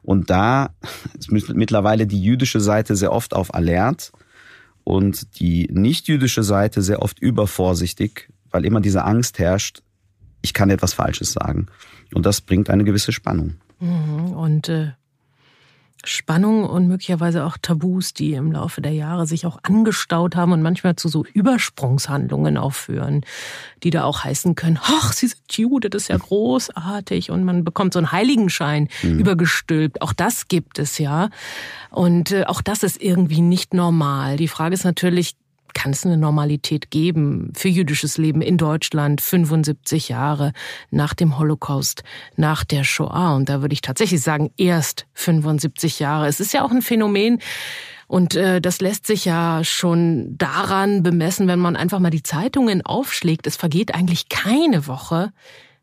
Und 0.02 0.30
da 0.30 0.70
ist 1.20 1.32
mittlerweile 1.32 2.08
die 2.08 2.22
jüdische 2.22 2.60
Seite 2.60 2.96
sehr 2.96 3.12
oft 3.12 3.34
auf 3.34 3.54
Alert 3.54 4.12
und 4.84 5.40
die 5.40 5.68
nichtjüdische 5.72 6.44
Seite 6.44 6.82
sehr 6.82 7.02
oft 7.02 7.20
übervorsichtig, 7.20 8.30
weil 8.52 8.66
immer 8.66 8.80
diese 8.80 9.04
Angst 9.04 9.38
herrscht, 9.38 9.82
ich 10.42 10.54
kann 10.54 10.70
etwas 10.70 10.94
Falsches 10.94 11.34
sagen. 11.34 11.68
Und 12.14 12.26
das 12.26 12.40
bringt 12.40 12.70
eine 12.70 12.86
gewisse 12.86 13.12
Spannung. 13.12 13.56
Mhm. 13.80 14.32
Und 14.32 14.70
äh, 14.70 14.92
Spannung 16.04 16.64
und 16.64 16.88
möglicherweise 16.88 17.44
auch 17.46 17.58
Tabus, 17.62 18.14
die 18.14 18.34
im 18.34 18.52
Laufe 18.52 18.82
der 18.82 18.94
Jahre 18.94 19.26
sich 19.26 19.46
auch 19.46 19.60
angestaut 19.64 20.36
haben 20.36 20.52
und 20.52 20.62
manchmal 20.62 20.96
zu 20.96 21.10
so 21.10 21.26
Übersprungshandlungen 21.26 22.58
aufführen, 22.58 23.26
die 23.84 23.90
da 23.90 24.04
auch 24.04 24.24
heißen 24.24 24.56
können, 24.56 24.80
ach, 24.82 25.12
sie 25.12 25.28
sind 25.28 25.42
Jude, 25.52 25.90
das 25.90 26.04
ist 26.04 26.08
ja 26.10 26.18
großartig 26.18 27.32
und 27.32 27.44
man 27.44 27.64
bekommt 27.64 27.94
so 27.94 28.00
einen 28.00 28.12
Heiligenschein 28.12 28.90
mhm. 29.02 29.20
übergestülpt. 29.20 30.02
Auch 30.02 30.14
das 30.14 30.48
gibt 30.48 30.80
es 30.80 30.98
ja. 30.98 31.30
Und 31.90 32.32
äh, 32.32 32.46
auch 32.46 32.62
das 32.62 32.84
ist 32.84 33.02
irgendwie 33.02 33.42
nicht 33.42 33.74
normal. 33.74 34.38
Die 34.38 34.48
Frage 34.48 34.76
ist 34.76 34.86
natürlich, 34.86 35.36
kann 35.74 35.92
es 35.92 36.06
eine 36.06 36.18
Normalität 36.18 36.92
geben 36.92 37.52
für 37.56 37.70
jüdisches 37.70 38.18
Leben 38.18 38.42
in 38.42 38.58
Deutschland 38.58 39.22
75 39.22 40.10
Jahre 40.10 40.54
nach 40.92 41.14
dem 41.14 41.38
Holocaust, 41.38 42.04
nach 42.36 42.64
der 42.64 42.84
Shoah? 42.84 43.36
Und 43.36 43.50
da 43.50 43.62
würde 43.62 43.74
ich 43.74 43.82
tatsächlich 43.82 44.22
sagen, 44.22 44.52
erst 44.58 45.06
75 45.14 46.00
Jahre. 46.00 46.28
Es 46.28 46.40
ist 46.40 46.54
ja 46.54 46.64
auch 46.64 46.72
ein 46.72 46.82
Phänomen, 46.82 47.40
und 48.08 48.36
äh, 48.36 48.62
das 48.62 48.80
lässt 48.80 49.06
sich 49.06 49.26
ja 49.26 49.66
schon 49.66 50.38
daran 50.38 51.04
bemessen, 51.04 51.48
wenn 51.48 51.60
man 51.60 51.76
einfach 51.76 52.00
mal 52.00 52.10
die 52.10 52.24
Zeitungen 52.24 52.86
aufschlägt. 52.86 53.46
Es 53.46 53.58
vergeht 53.58 53.94
eigentlich 53.94 54.30
keine 54.30 54.88
Woche, 54.88 55.34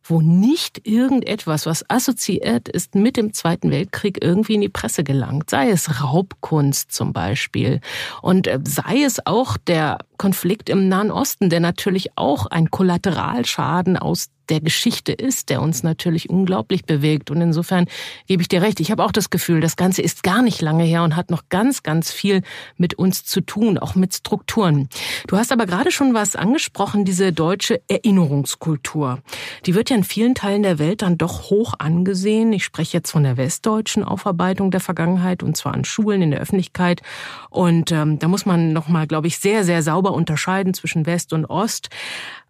wo 0.04 0.20
nicht 0.20 0.86
irgendetwas, 0.86 1.66
was 1.66 1.88
assoziiert 1.88 2.68
ist 2.68 2.94
mit 2.94 3.16
dem 3.16 3.32
Zweiten 3.32 3.70
Weltkrieg, 3.70 4.22
irgendwie 4.22 4.54
in 4.54 4.60
die 4.60 4.68
Presse 4.68 5.02
gelangt. 5.02 5.50
Sei 5.50 5.70
es 5.70 6.02
Raubkunst 6.02 6.92
zum 6.92 7.12
Beispiel 7.12 7.80
und 8.22 8.46
äh, 8.46 8.60
sei 8.64 9.02
es 9.02 9.26
auch 9.26 9.56
der 9.56 9.98
Konflikt 10.18 10.68
im 10.68 10.88
Nahen 10.88 11.10
Osten, 11.10 11.50
der 11.50 11.60
natürlich 11.60 12.16
auch 12.16 12.46
ein 12.46 12.70
Kollateralschaden 12.70 13.96
aus 13.96 14.28
der 14.50 14.60
Geschichte 14.60 15.12
ist, 15.12 15.48
der 15.48 15.60
uns 15.60 15.82
natürlich 15.82 16.30
unglaublich 16.30 16.84
bewegt. 16.84 17.30
Und 17.30 17.40
insofern 17.40 17.86
gebe 18.26 18.42
ich 18.42 18.48
dir 18.48 18.62
recht. 18.62 18.80
Ich 18.80 18.90
habe 18.90 19.04
auch 19.04 19.12
das 19.12 19.30
Gefühl, 19.30 19.60
das 19.60 19.76
Ganze 19.76 20.02
ist 20.02 20.22
gar 20.22 20.42
nicht 20.42 20.62
lange 20.62 20.84
her 20.84 21.02
und 21.02 21.16
hat 21.16 21.30
noch 21.30 21.48
ganz, 21.48 21.82
ganz 21.82 22.12
viel 22.12 22.42
mit 22.76 22.94
uns 22.94 23.24
zu 23.24 23.40
tun, 23.40 23.78
auch 23.78 23.94
mit 23.94 24.14
Strukturen. 24.14 24.88
Du 25.26 25.36
hast 25.36 25.50
aber 25.50 25.66
gerade 25.66 25.90
schon 25.90 26.14
was 26.14 26.36
angesprochen, 26.36 27.04
diese 27.04 27.32
deutsche 27.32 27.80
Erinnerungskultur. 27.88 29.18
Die 29.66 29.74
wird 29.74 29.90
ja 29.90 29.96
in 29.96 30.04
vielen 30.04 30.34
Teilen 30.34 30.62
der 30.62 30.78
Welt 30.78 31.02
dann 31.02 31.18
doch 31.18 31.50
hoch 31.50 31.74
angesehen. 31.78 32.52
Ich 32.52 32.64
spreche 32.64 32.96
jetzt 32.98 33.10
von 33.10 33.24
der 33.24 33.36
westdeutschen 33.36 34.04
Aufarbeitung 34.04 34.70
der 34.70 34.80
Vergangenheit 34.80 35.42
und 35.42 35.56
zwar 35.56 35.74
an 35.74 35.84
Schulen, 35.84 36.22
in 36.22 36.30
der 36.30 36.40
Öffentlichkeit. 36.40 37.02
Und 37.50 37.90
ähm, 37.90 38.18
da 38.18 38.28
muss 38.28 38.46
man 38.46 38.72
nochmal, 38.72 39.06
glaube 39.06 39.26
ich, 39.26 39.38
sehr, 39.38 39.64
sehr 39.64 39.82
sauber 39.82 40.04
sauber 40.04 40.12
unterscheiden 40.12 40.74
zwischen 40.74 41.06
West 41.06 41.32
und 41.32 41.46
Ost 41.46 41.88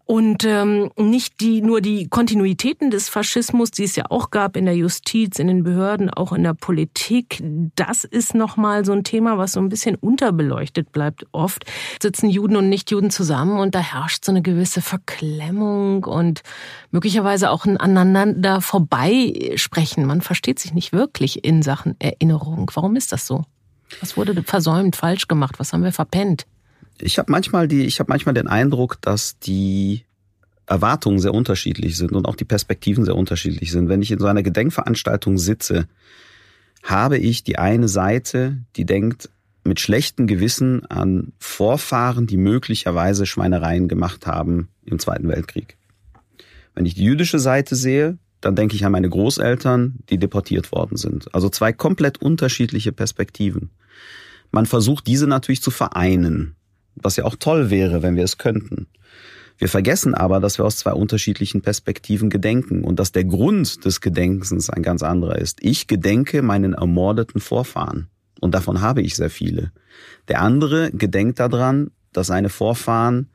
und 0.07 0.45
ähm, 0.45 0.91
nicht 0.97 1.41
die 1.41 1.63
nur 1.63 1.81
die 1.81 2.09
Kontinuitäten 2.09 2.91
des 2.91 3.09
Faschismus, 3.09 3.71
die 3.71 3.85
es 3.85 3.97
ja 3.97 4.05
auch 4.11 4.31
gab 4.31 4.57
in 4.57 4.67
der 4.67 4.77
Justiz, 4.77 5.39
in 5.39 5.47
den 5.47 5.65
Behörden, 5.65 6.11
auch 6.11 6.33
in 6.33 6.43
der 6.43 6.53
Politik. 6.53 7.43
Das 7.75 8.05
ist 8.05 8.35
noch 8.35 8.59
mal 8.59 8.85
so 8.85 8.93
ein 8.93 9.05
Thema, 9.05 9.39
was 9.39 9.53
so 9.53 9.61
ein 9.61 9.71
bisschen 9.71 9.95
unterbeleuchtet 9.97 10.93
bleibt. 10.93 11.25
Oft 11.33 11.65
sitzen 12.03 12.29
Juden 12.29 12.57
und 12.57 12.69
Nichtjuden 12.69 13.11
zusammen 13.11 13.59
und 13.59 13.75
da 13.75 13.79
herrscht 13.79 14.27
so 14.27 14.33
eine 14.33 14.43
gewisse 14.43 14.83
Verklemmung 14.83 16.05
und 16.05 16.43
möglicherweise 16.91 17.51
auch 17.51 17.65
ein 17.65 17.79
aneinander 17.79 18.61
vorbeisprechen. 18.61 20.05
Man 20.05 20.21
versteht 20.21 20.59
sich 20.59 20.75
nicht 20.75 20.93
wirklich 20.93 21.45
in 21.45 21.63
Sachen 21.63 21.97
Erinnerung. 21.99 22.71
Warum 22.75 22.97
ist 22.97 23.13
das 23.13 23.27
so? 23.27 23.45
Was 24.01 24.17
wurde 24.19 24.43
versäumt, 24.43 24.97
falsch 24.97 25.29
gemacht? 25.29 25.55
Was 25.59 25.73
haben 25.73 25.85
wir 25.85 25.93
verpennt? 25.93 26.47
Ich 26.99 27.19
habe 27.19 27.31
manchmal 27.31 27.69
die, 27.69 27.85
ich 27.85 28.01
habe 28.01 28.11
manchmal 28.11 28.35
den 28.35 28.47
Eindruck, 28.47 28.99
dass 29.01 29.39
die 29.39 30.05
Erwartungen 30.67 31.19
sehr 31.19 31.35
unterschiedlich 31.35 31.97
sind 31.97 32.13
und 32.13 32.27
auch 32.27 32.37
die 32.37 32.45
Perspektiven 32.45 33.05
sehr 33.05 33.17
unterschiedlich 33.17 33.71
sind. 33.71 33.89
Wenn 33.89 34.03
ich 34.03 34.11
in 34.11 34.19
so 34.19 34.27
einer 34.27 34.43
Gedenkveranstaltung 34.43 35.39
sitze, 35.39 35.87
habe 36.83 37.19
ich 37.19 37.45
die 37.45 37.59
eine 37.59 37.89
Seite, 37.89 38.59
die 38.77 38.85
denkt 38.85 39.31
mit 39.65 39.81
schlechtem 39.81 40.27
Gewissen 40.27 40.85
an 40.87 41.33
Vorfahren, 41.39 42.27
die 42.27 42.37
möglicherweise 42.37 43.27
Schweinereien 43.27 43.89
gemacht 43.89 44.27
haben 44.27 44.69
im 44.85 44.99
Zweiten 44.99 45.29
Weltkrieg. 45.29 45.77
Wenn 46.75 46.87
ich 46.87 46.95
die 46.95 47.05
jüdische 47.05 47.39
Seite 47.39 47.75
sehe, 47.77 48.19
dann 48.41 48.57
denke 48.57 48.77
ich 48.77 48.85
an 48.85 48.93
meine 48.93 49.09
Großeltern, 49.09 50.01
die 50.11 50.19
deportiert 50.19 50.71
worden 50.71 50.99
sind. 50.99 51.35
Also 51.35 51.49
zwei 51.49 51.73
komplett 51.73 52.21
unterschiedliche 52.21 52.93
Perspektiven. 52.93 53.71
Man 54.51 54.67
versucht 54.67 55.07
diese 55.07 55.27
natürlich 55.27 55.63
zu 55.63 55.71
vereinen 55.71 56.55
was 56.97 57.17
ja 57.17 57.25
auch 57.25 57.37
toll 57.37 57.71
wäre, 57.71 58.03
wenn 58.03 58.17
wir 58.17 58.25
es 58.25 58.39
könnten. 58.39 58.87
Wir 59.59 59.69
vergessen 59.69 60.15
aber, 60.15 60.41
dass 60.41 60.59
wir 60.59 60.65
aus 60.65 60.79
zwei 60.79 60.93
unterschiedlichen 60.93 61.63
Perspektiven 61.63 62.29
gedenken 62.29 62.83
und 62.83 62.99
dass 62.99 63.13
der 63.13 63.25
Grund 63.25 63.85
des 63.85 64.01
Gedenkens 64.01 64.69
ein 64.69 64.83
ganz 64.83 65.03
anderer 65.03 65.39
ist. 65.39 65.59
Ich 65.63 65.87
gedenke 65.87 66.43
meinen 66.43 66.75
ermordeten 66.75 67.41
Vorfahren 67.41 68.09
und 68.41 68.55
davon 68.55 68.81
habe 68.81 69.03
ich 69.03 69.15
sehr 69.15 69.31
viele. 69.31 69.71
Der 70.29 70.41
andere 70.41 70.91
gedenkt 70.91 71.39
daran, 71.39 71.91
dass 72.13 72.27
seine 72.29 72.49
Vorfahren 72.49 73.31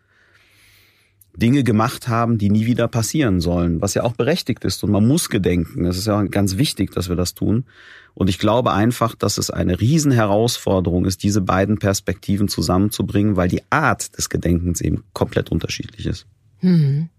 Dinge 1.39 1.63
gemacht 1.63 2.08
haben, 2.08 2.38
die 2.38 2.50
nie 2.50 2.65
wieder 2.65 2.88
passieren 2.88 3.41
sollen, 3.41 3.81
was 3.81 3.93
ja 3.93 4.03
auch 4.03 4.13
berechtigt 4.13 4.63
ist 4.65 4.84
und 4.84 4.91
man 4.91 5.08
muss 5.08 5.29
gedenken. 5.29 5.86
Es 5.86 5.98
ist 5.98 6.08
ja 6.08 6.22
ganz 6.24 6.58
wichtig, 6.58 6.91
dass 6.91 7.10
wir 7.10 7.15
das 7.15 7.34
tun. 7.34 7.65
Und 8.13 8.29
ich 8.29 8.38
glaube 8.38 8.74
einfach, 8.74 9.15
dass 9.15 9.38
es 9.38 9.50
eine 9.50 9.79
Riesenherausforderung 9.79 11.05
ist, 11.05 11.24
diese 11.24 11.41
beiden 11.41 11.79
Perspektiven 11.79 12.48
zusammenzubringen, 12.48 13.36
weil 13.38 13.48
die 13.48 13.63
Art 13.69 14.17
des 14.17 14.29
Gedenkens 14.29 14.81
eben 14.81 15.03
komplett 15.13 15.51
unterschiedlich 15.51 16.05
ist. 16.05 16.25
Hm. 16.60 17.10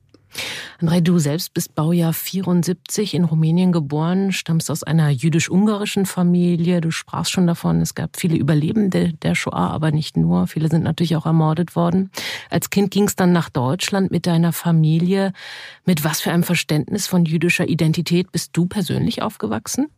Andrei, 0.79 1.01
du 1.01 1.19
selbst 1.19 1.53
bist 1.55 1.75
Baujahr 1.75 2.13
74 2.13 3.15
in 3.15 3.25
Rumänien 3.25 3.73
geboren, 3.73 4.33
stammst 4.33 4.71
aus 4.71 4.83
einer 4.83 5.11
jüdisch-ungarischen 5.11 6.07
Familie. 6.07 6.81
Du 6.81 6.91
sprachst 6.91 7.33
schon 7.33 7.47
davon, 7.47 7.81
es 7.81 7.95
gab 7.95 8.17
viele 8.17 8.37
Überlebende 8.37 9.13
der 9.15 9.35
Shoah, 9.35 9.71
aber 9.71 9.91
nicht 9.91 10.17
nur. 10.17 10.47
Viele 10.47 10.69
sind 10.69 10.83
natürlich 10.83 11.17
auch 11.17 11.27
ermordet 11.27 11.77
worden. 11.77 12.11
Als 12.49 12.71
Kind 12.71 12.91
ging 12.91 13.05
es 13.05 13.17
dann 13.17 13.33
nach 13.33 13.51
Deutschland 13.51 14.11
mit 14.11 14.27
deiner 14.27 14.53
Familie. 14.53 15.33
Mit 15.85 16.05
was 16.05 16.21
für 16.21 16.31
einem 16.31 16.45
Verständnis 16.45 17.07
von 17.07 17.25
jüdischer 17.25 17.69
Identität 17.69 18.33
bist 18.33 18.57
du 18.57 18.67
persönlich 18.67 19.23
aufgewachsen? 19.23 19.89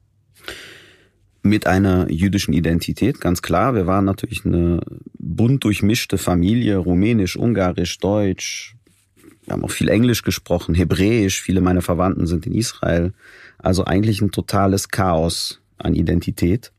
mit 1.43 1.67
einer 1.67 2.11
jüdischen 2.11 2.55
Identität, 2.55 3.21
ganz 3.21 3.43
klar. 3.43 3.75
Wir 3.75 3.87
waren 3.87 4.05
natürlich 4.05 4.45
eine 4.45 4.81
bunt 5.19 5.65
durchmischte 5.65 6.19
Familie, 6.19 6.77
rumänisch, 6.77 7.37
ungarisch, 7.37 7.99
deutsch. 7.99 8.77
Wir 9.45 9.55
haben 9.55 9.65
auch 9.65 9.71
viel 9.71 9.89
Englisch 9.89 10.23
gesprochen, 10.23 10.75
Hebräisch. 10.75 11.41
Viele 11.41 11.61
meiner 11.61 11.83
Verwandten 11.83 12.27
sind 12.27 12.47
in 12.47 12.55
Israel. 12.55 13.13
Also 13.59 13.85
eigentlich 13.85 14.21
ein 14.21 14.31
totales 14.31 14.89
Chaos 14.89 15.61
an 15.79 15.95
Identität. 15.95 16.73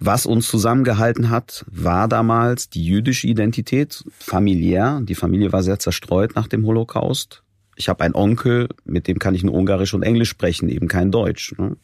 Was 0.00 0.26
uns 0.26 0.46
zusammengehalten 0.46 1.28
hat, 1.28 1.64
war 1.68 2.06
damals 2.06 2.70
die 2.70 2.84
jüdische 2.84 3.26
Identität, 3.26 4.04
familiär. 4.10 5.00
Die 5.02 5.16
Familie 5.16 5.52
war 5.52 5.64
sehr 5.64 5.80
zerstreut 5.80 6.36
nach 6.36 6.46
dem 6.46 6.64
Holocaust. 6.64 7.42
Ich 7.74 7.88
habe 7.88 8.04
einen 8.04 8.14
Onkel, 8.14 8.68
mit 8.84 9.08
dem 9.08 9.18
kann 9.18 9.34
ich 9.34 9.42
nur 9.42 9.54
Ungarisch 9.54 9.94
und 9.94 10.04
Englisch 10.04 10.28
sprechen, 10.28 10.68
eben 10.68 10.86
kein 10.86 11.10
Deutsch. 11.10 11.52
Ne? 11.58 11.76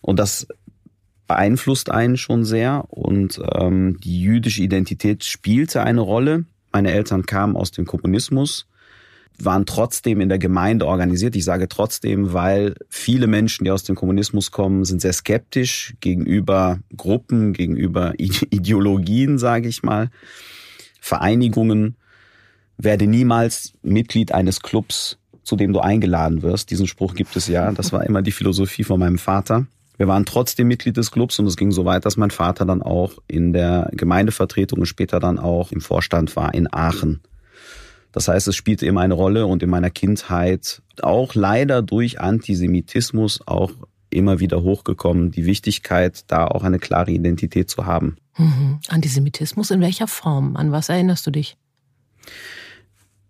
Und 0.00 0.18
das 0.18 0.48
beeinflusst 1.28 1.90
einen 1.90 2.16
schon 2.16 2.44
sehr. 2.44 2.84
Und 2.88 3.40
ähm, 3.54 3.98
die 4.00 4.20
jüdische 4.20 4.62
Identität 4.62 5.24
spielte 5.24 5.82
eine 5.82 6.00
Rolle. 6.00 6.44
Meine 6.76 6.92
Eltern 6.92 7.24
kamen 7.24 7.56
aus 7.56 7.70
dem 7.70 7.86
Kommunismus, 7.86 8.66
waren 9.38 9.64
trotzdem 9.64 10.20
in 10.20 10.28
der 10.28 10.36
Gemeinde 10.38 10.86
organisiert. 10.86 11.34
Ich 11.34 11.46
sage 11.46 11.70
trotzdem, 11.70 12.34
weil 12.34 12.74
viele 12.90 13.28
Menschen, 13.28 13.64
die 13.64 13.70
aus 13.70 13.82
dem 13.82 13.96
Kommunismus 13.96 14.50
kommen, 14.50 14.84
sind 14.84 15.00
sehr 15.00 15.14
skeptisch 15.14 15.94
gegenüber 16.00 16.80
Gruppen, 16.94 17.54
gegenüber 17.54 18.12
Ideologien, 18.18 19.38
sage 19.38 19.68
ich 19.68 19.84
mal, 19.84 20.10
Vereinigungen. 21.00 21.96
Werde 22.76 23.06
niemals 23.06 23.72
Mitglied 23.82 24.32
eines 24.32 24.60
Clubs, 24.60 25.16
zu 25.44 25.56
dem 25.56 25.72
du 25.72 25.80
eingeladen 25.80 26.42
wirst. 26.42 26.70
Diesen 26.70 26.86
Spruch 26.86 27.14
gibt 27.14 27.34
es 27.36 27.48
ja. 27.48 27.72
Das 27.72 27.90
war 27.90 28.04
immer 28.04 28.20
die 28.20 28.32
Philosophie 28.32 28.84
von 28.84 29.00
meinem 29.00 29.16
Vater. 29.16 29.66
Wir 29.96 30.08
waren 30.08 30.26
trotzdem 30.26 30.68
Mitglied 30.68 30.96
des 30.96 31.10
Clubs 31.10 31.38
und 31.38 31.46
es 31.46 31.56
ging 31.56 31.70
so 31.70 31.84
weit, 31.84 32.04
dass 32.04 32.16
mein 32.16 32.30
Vater 32.30 32.66
dann 32.66 32.82
auch 32.82 33.12
in 33.28 33.52
der 33.52 33.90
Gemeindevertretung 33.92 34.80
und 34.80 34.86
später 34.86 35.20
dann 35.20 35.38
auch 35.38 35.72
im 35.72 35.80
Vorstand 35.80 36.36
war 36.36 36.52
in 36.54 36.72
Aachen. 36.72 37.20
Das 38.12 38.28
heißt, 38.28 38.48
es 38.48 38.56
spielte 38.56 38.86
immer 38.86 39.00
eine 39.00 39.14
Rolle 39.14 39.46
und 39.46 39.62
in 39.62 39.70
meiner 39.70 39.90
Kindheit 39.90 40.82
auch 41.02 41.34
leider 41.34 41.82
durch 41.82 42.20
Antisemitismus 42.20 43.40
auch 43.46 43.72
immer 44.10 44.40
wieder 44.40 44.62
hochgekommen, 44.62 45.30
die 45.30 45.44
Wichtigkeit, 45.44 46.24
da 46.28 46.46
auch 46.46 46.62
eine 46.62 46.78
klare 46.78 47.10
Identität 47.10 47.68
zu 47.68 47.86
haben. 47.86 48.16
Mhm. 48.38 48.80
Antisemitismus 48.88 49.70
in 49.70 49.80
welcher 49.80 50.06
Form? 50.06 50.56
An 50.56 50.72
was 50.72 50.88
erinnerst 50.88 51.26
du 51.26 51.30
dich? 51.30 51.56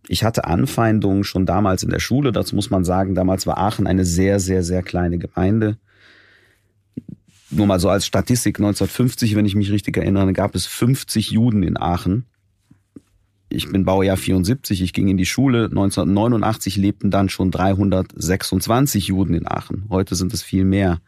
Ich 0.09 0.23
hatte 0.23 0.45
Anfeindungen 0.45 1.25
schon 1.25 1.47
damals 1.47 1.83
in 1.83 1.91
der 1.91 1.99
Schule. 1.99 2.31
Dazu 2.31 2.55
muss 2.55 2.71
man 2.71 2.85
sagen, 2.85 3.15
damals 3.15 3.47
war 3.47 3.59
Aachen 3.59 3.87
eine 3.87 4.05
sehr, 4.05 4.39
sehr, 4.39 4.63
sehr 4.63 4.83
kleine 4.83 5.19
Gemeinde 5.19 5.79
nur 7.51 7.67
mal 7.67 7.81
so 7.81 7.89
als 7.89 8.07
Statistik, 8.07 8.59
1950, 8.59 9.37
wenn 9.37 9.47
ich 9.47 9.55
mich 9.55 9.71
richtig 9.71 9.97
erinnere, 9.97 10.33
gab 10.33 10.55
es 10.55 10.67
50 10.67 11.31
Juden 11.31 11.63
in 11.63 11.77
Aachen. 11.77 12.27
Ich 13.49 13.71
bin 13.71 13.85
Baujahr 13.85 14.17
74, 14.17 14.83
ich 14.83 14.93
ging 14.93 15.09
in 15.09 15.17
die 15.17 15.27
Schule. 15.27 15.67
1989 15.67 16.77
lebten 16.77 17.11
dann 17.11 17.29
schon 17.29 17.51
326 17.51 19.07
Juden 19.09 19.35
in 19.35 19.47
Aachen. 19.47 19.85
Heute 19.89 20.17
sind 20.17 20.35
es 20.35 20.43
viel 20.43 20.65
mehr. 20.65 21.01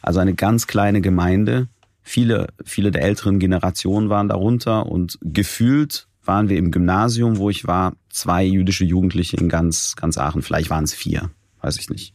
Also 0.00 0.20
eine 0.20 0.34
ganz 0.34 0.66
kleine 0.66 1.00
Gemeinde. 1.00 1.68
Viele, 2.02 2.48
viele 2.64 2.90
der 2.90 3.02
älteren 3.02 3.38
Generationen 3.38 4.10
waren 4.10 4.28
darunter 4.28 4.86
und 4.86 5.18
gefühlt 5.22 6.06
waren 6.24 6.48
wir 6.48 6.58
im 6.58 6.70
Gymnasium, 6.70 7.38
wo 7.38 7.50
ich 7.50 7.66
war, 7.66 7.94
zwei 8.10 8.44
jüdische 8.44 8.84
Jugendliche 8.84 9.36
in 9.36 9.48
ganz, 9.48 9.96
ganz 9.96 10.16
Aachen. 10.16 10.42
Vielleicht 10.42 10.70
waren 10.70 10.84
es 10.84 10.94
vier, 10.94 11.30
weiß 11.60 11.78
ich 11.78 11.90
nicht. 11.90 12.14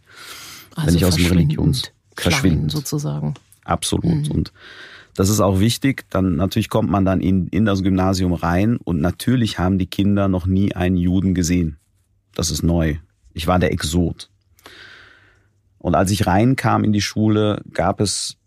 Also 0.75 0.88
wenn 0.88 0.96
ich 0.96 1.06
aus 1.06 1.16
dem 1.16 1.25
Religions 1.25 1.92
verschwinden 2.16 2.70
sozusagen. 2.70 3.34
Absolut. 3.69 4.29
Mhm. 4.29 4.31
Und 4.31 4.53
das 5.15 5.29
ist 5.29 5.39
auch 5.39 5.59
wichtig. 5.59 6.05
Dann 6.09 6.35
natürlich 6.35 6.69
kommt 6.69 6.89
man 6.89 7.05
dann 7.05 7.21
in, 7.21 7.47
in 7.47 7.65
das 7.65 7.83
Gymnasium 7.83 8.33
rein 8.33 8.77
und 8.77 8.99
natürlich 8.99 9.59
haben 9.59 9.77
die 9.77 9.88
Kinder 9.88 10.27
noch 10.27 10.45
nie 10.45 10.73
einen 10.75 10.97
Juden 10.97 11.33
gesehen. 11.33 11.77
Das 12.33 12.51
ist 12.51 12.63
neu. 12.63 12.95
Ich 13.33 13.47
war 13.47 13.59
der 13.59 13.71
Exot. 13.71 14.29
Und 15.77 15.95
als 15.95 16.11
ich 16.11 16.25
reinkam 16.25 16.83
in 16.83 16.93
die 16.93 17.01
Schule, 17.01 17.61
gab 17.73 18.01
es 18.01 18.38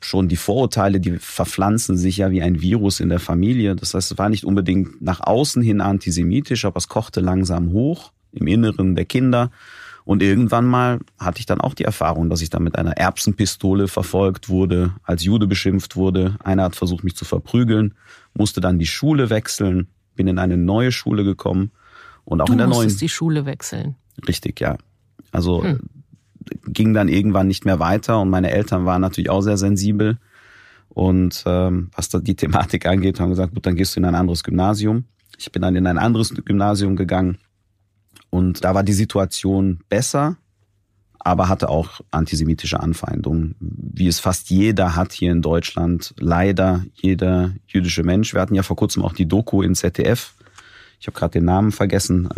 schon 0.00 0.28
die 0.28 0.36
Vorurteile, 0.36 1.00
die 1.00 1.18
verpflanzen 1.18 1.96
sich 1.96 2.18
ja 2.18 2.30
wie 2.30 2.42
ein 2.42 2.60
Virus 2.60 3.00
in 3.00 3.08
der 3.08 3.18
Familie. 3.18 3.74
Das 3.74 3.94
heißt, 3.94 4.12
es 4.12 4.18
war 4.18 4.28
nicht 4.28 4.44
unbedingt 4.44 5.00
nach 5.02 5.20
außen 5.20 5.62
hin 5.62 5.80
antisemitisch, 5.80 6.64
aber 6.64 6.76
es 6.76 6.88
kochte 6.88 7.20
langsam 7.20 7.72
hoch 7.72 8.12
im 8.32 8.46
Inneren 8.46 8.94
der 8.94 9.06
Kinder. 9.06 9.50
Und 10.06 10.22
irgendwann 10.22 10.66
mal 10.66 11.00
hatte 11.18 11.40
ich 11.40 11.46
dann 11.46 11.60
auch 11.60 11.74
die 11.74 11.82
Erfahrung, 11.82 12.30
dass 12.30 12.40
ich 12.40 12.48
dann 12.48 12.62
mit 12.62 12.78
einer 12.78 12.92
Erbsenpistole 12.92 13.88
verfolgt 13.88 14.48
wurde, 14.48 14.94
als 15.02 15.24
Jude 15.24 15.48
beschimpft 15.48 15.96
wurde. 15.96 16.36
Einer 16.44 16.62
hat 16.62 16.76
versucht, 16.76 17.02
mich 17.02 17.16
zu 17.16 17.24
verprügeln, 17.24 17.94
musste 18.32 18.60
dann 18.60 18.78
die 18.78 18.86
Schule 18.86 19.30
wechseln, 19.30 19.88
bin 20.14 20.28
in 20.28 20.38
eine 20.38 20.56
neue 20.56 20.92
Schule 20.92 21.24
gekommen 21.24 21.72
und 22.24 22.40
auch 22.40 22.46
du 22.46 22.52
in 22.52 22.58
der 22.58 22.68
neuen. 22.68 22.96
die 22.96 23.08
Schule 23.08 23.46
wechseln. 23.46 23.96
Richtig, 24.28 24.60
ja. 24.60 24.78
Also 25.32 25.64
hm. 25.64 25.80
ging 26.68 26.94
dann 26.94 27.08
irgendwann 27.08 27.48
nicht 27.48 27.64
mehr 27.64 27.80
weiter 27.80 28.20
und 28.20 28.30
meine 28.30 28.52
Eltern 28.52 28.84
waren 28.86 29.00
natürlich 29.00 29.28
auch 29.28 29.42
sehr 29.42 29.58
sensibel. 29.58 30.18
Und 30.88 31.42
ähm, 31.46 31.90
was 31.96 32.10
da 32.10 32.20
die 32.20 32.36
Thematik 32.36 32.86
angeht, 32.86 33.18
haben 33.18 33.30
gesagt, 33.30 33.54
gut, 33.54 33.66
dann 33.66 33.74
gehst 33.74 33.96
du 33.96 34.00
in 34.00 34.04
ein 34.04 34.14
anderes 34.14 34.44
Gymnasium. 34.44 35.06
Ich 35.36 35.50
bin 35.50 35.62
dann 35.62 35.74
in 35.74 35.88
ein 35.88 35.98
anderes 35.98 36.32
Gymnasium 36.32 36.94
gegangen 36.94 37.38
und 38.30 38.64
da 38.64 38.74
war 38.74 38.82
die 38.82 38.92
Situation 38.92 39.80
besser, 39.88 40.36
aber 41.18 41.48
hatte 41.48 41.68
auch 41.68 42.00
antisemitische 42.10 42.78
Anfeindungen, 42.78 43.56
wie 43.58 44.06
es 44.06 44.20
fast 44.20 44.48
jeder 44.50 44.94
hat 44.94 45.12
hier 45.12 45.32
in 45.32 45.42
Deutschland. 45.42 46.14
Leider 46.18 46.84
jeder 46.94 47.52
jüdische 47.66 48.04
Mensch. 48.04 48.32
Wir 48.32 48.40
hatten 48.40 48.54
ja 48.54 48.62
vor 48.62 48.76
kurzem 48.76 49.02
auch 49.02 49.12
die 49.12 49.26
Doku 49.26 49.62
in 49.62 49.74
ZDF. 49.74 50.34
Ich 51.00 51.08
habe 51.08 51.18
gerade 51.18 51.32
den 51.32 51.44
Namen 51.44 51.72
vergessen. 51.72 52.28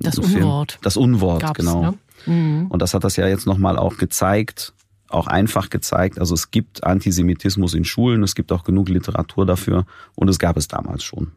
Das 0.00 0.18
Unwort. 0.18 0.78
Das 0.82 0.96
Unwort, 0.96 1.40
Gab's, 1.40 1.58
genau. 1.58 1.82
Ne? 1.82 1.94
Mhm. 2.26 2.66
Und 2.68 2.82
das 2.82 2.94
hat 2.94 3.04
das 3.04 3.16
ja 3.16 3.26
jetzt 3.26 3.46
nochmal 3.46 3.78
auch 3.78 3.96
gezeigt, 3.96 4.74
auch 5.08 5.26
einfach 5.26 5.70
gezeigt. 5.70 6.18
Also 6.18 6.34
es 6.34 6.50
gibt 6.50 6.84
Antisemitismus 6.84 7.74
in 7.74 7.84
Schulen, 7.84 8.22
es 8.22 8.34
gibt 8.34 8.52
auch 8.52 8.64
genug 8.64 8.88
Literatur 8.88 9.46
dafür 9.46 9.86
und 10.14 10.28
es 10.28 10.38
gab 10.38 10.56
es 10.56 10.68
damals 10.68 11.02
schon. 11.02 11.32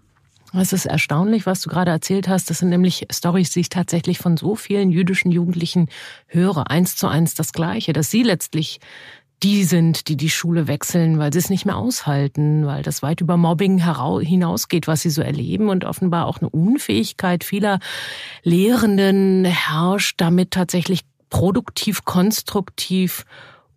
Es 0.58 0.74
ist 0.74 0.86
erstaunlich, 0.86 1.46
was 1.46 1.62
du 1.62 1.70
gerade 1.70 1.92
erzählt 1.92 2.28
hast. 2.28 2.50
Das 2.50 2.60
sind 2.60 2.70
nämlich 2.70 3.08
Stories, 3.12 3.52
die 3.52 3.62
ich 3.62 3.70
tatsächlich 3.70 4.20
von 4.20 4.38
so 4.38 4.56
vielen 4.56 4.90
jüdischen 4.90 5.32
Jugendlichen 5.32 5.90
höre. 6.28 6.70
Eins 6.70 6.96
zu 6.96 7.08
eins 7.08 7.36
das 7.36 7.52
Gleiche, 7.52 7.94
dass 7.94 8.10
sie 8.10 8.24
letztlich 8.24 8.80
die 9.44 9.66
sind, 9.66 10.08
die 10.08 10.16
die 10.16 10.30
Schule 10.30 10.68
wechseln, 10.68 11.20
weil 11.20 11.34
sie 11.34 11.40
es 11.40 11.50
nicht 11.50 11.66
mehr 11.66 11.76
aushalten, 11.76 12.66
weil 12.66 12.84
das 12.84 13.02
weit 13.04 13.22
über 13.22 13.38
Mobbing 13.38 13.84
hinausgeht, 14.22 14.88
was 14.88 15.02
sie 15.02 15.10
so 15.10 15.22
erleben 15.22 15.70
und 15.70 15.84
offenbar 15.84 16.26
auch 16.26 16.40
eine 16.40 16.50
Unfähigkeit 16.50 17.44
vieler 17.44 17.80
Lehrenden 18.44 19.44
herrscht, 19.46 20.22
damit 20.22 20.52
tatsächlich 20.52 21.02
produktiv, 21.30 22.06
konstruktiv 22.06 23.26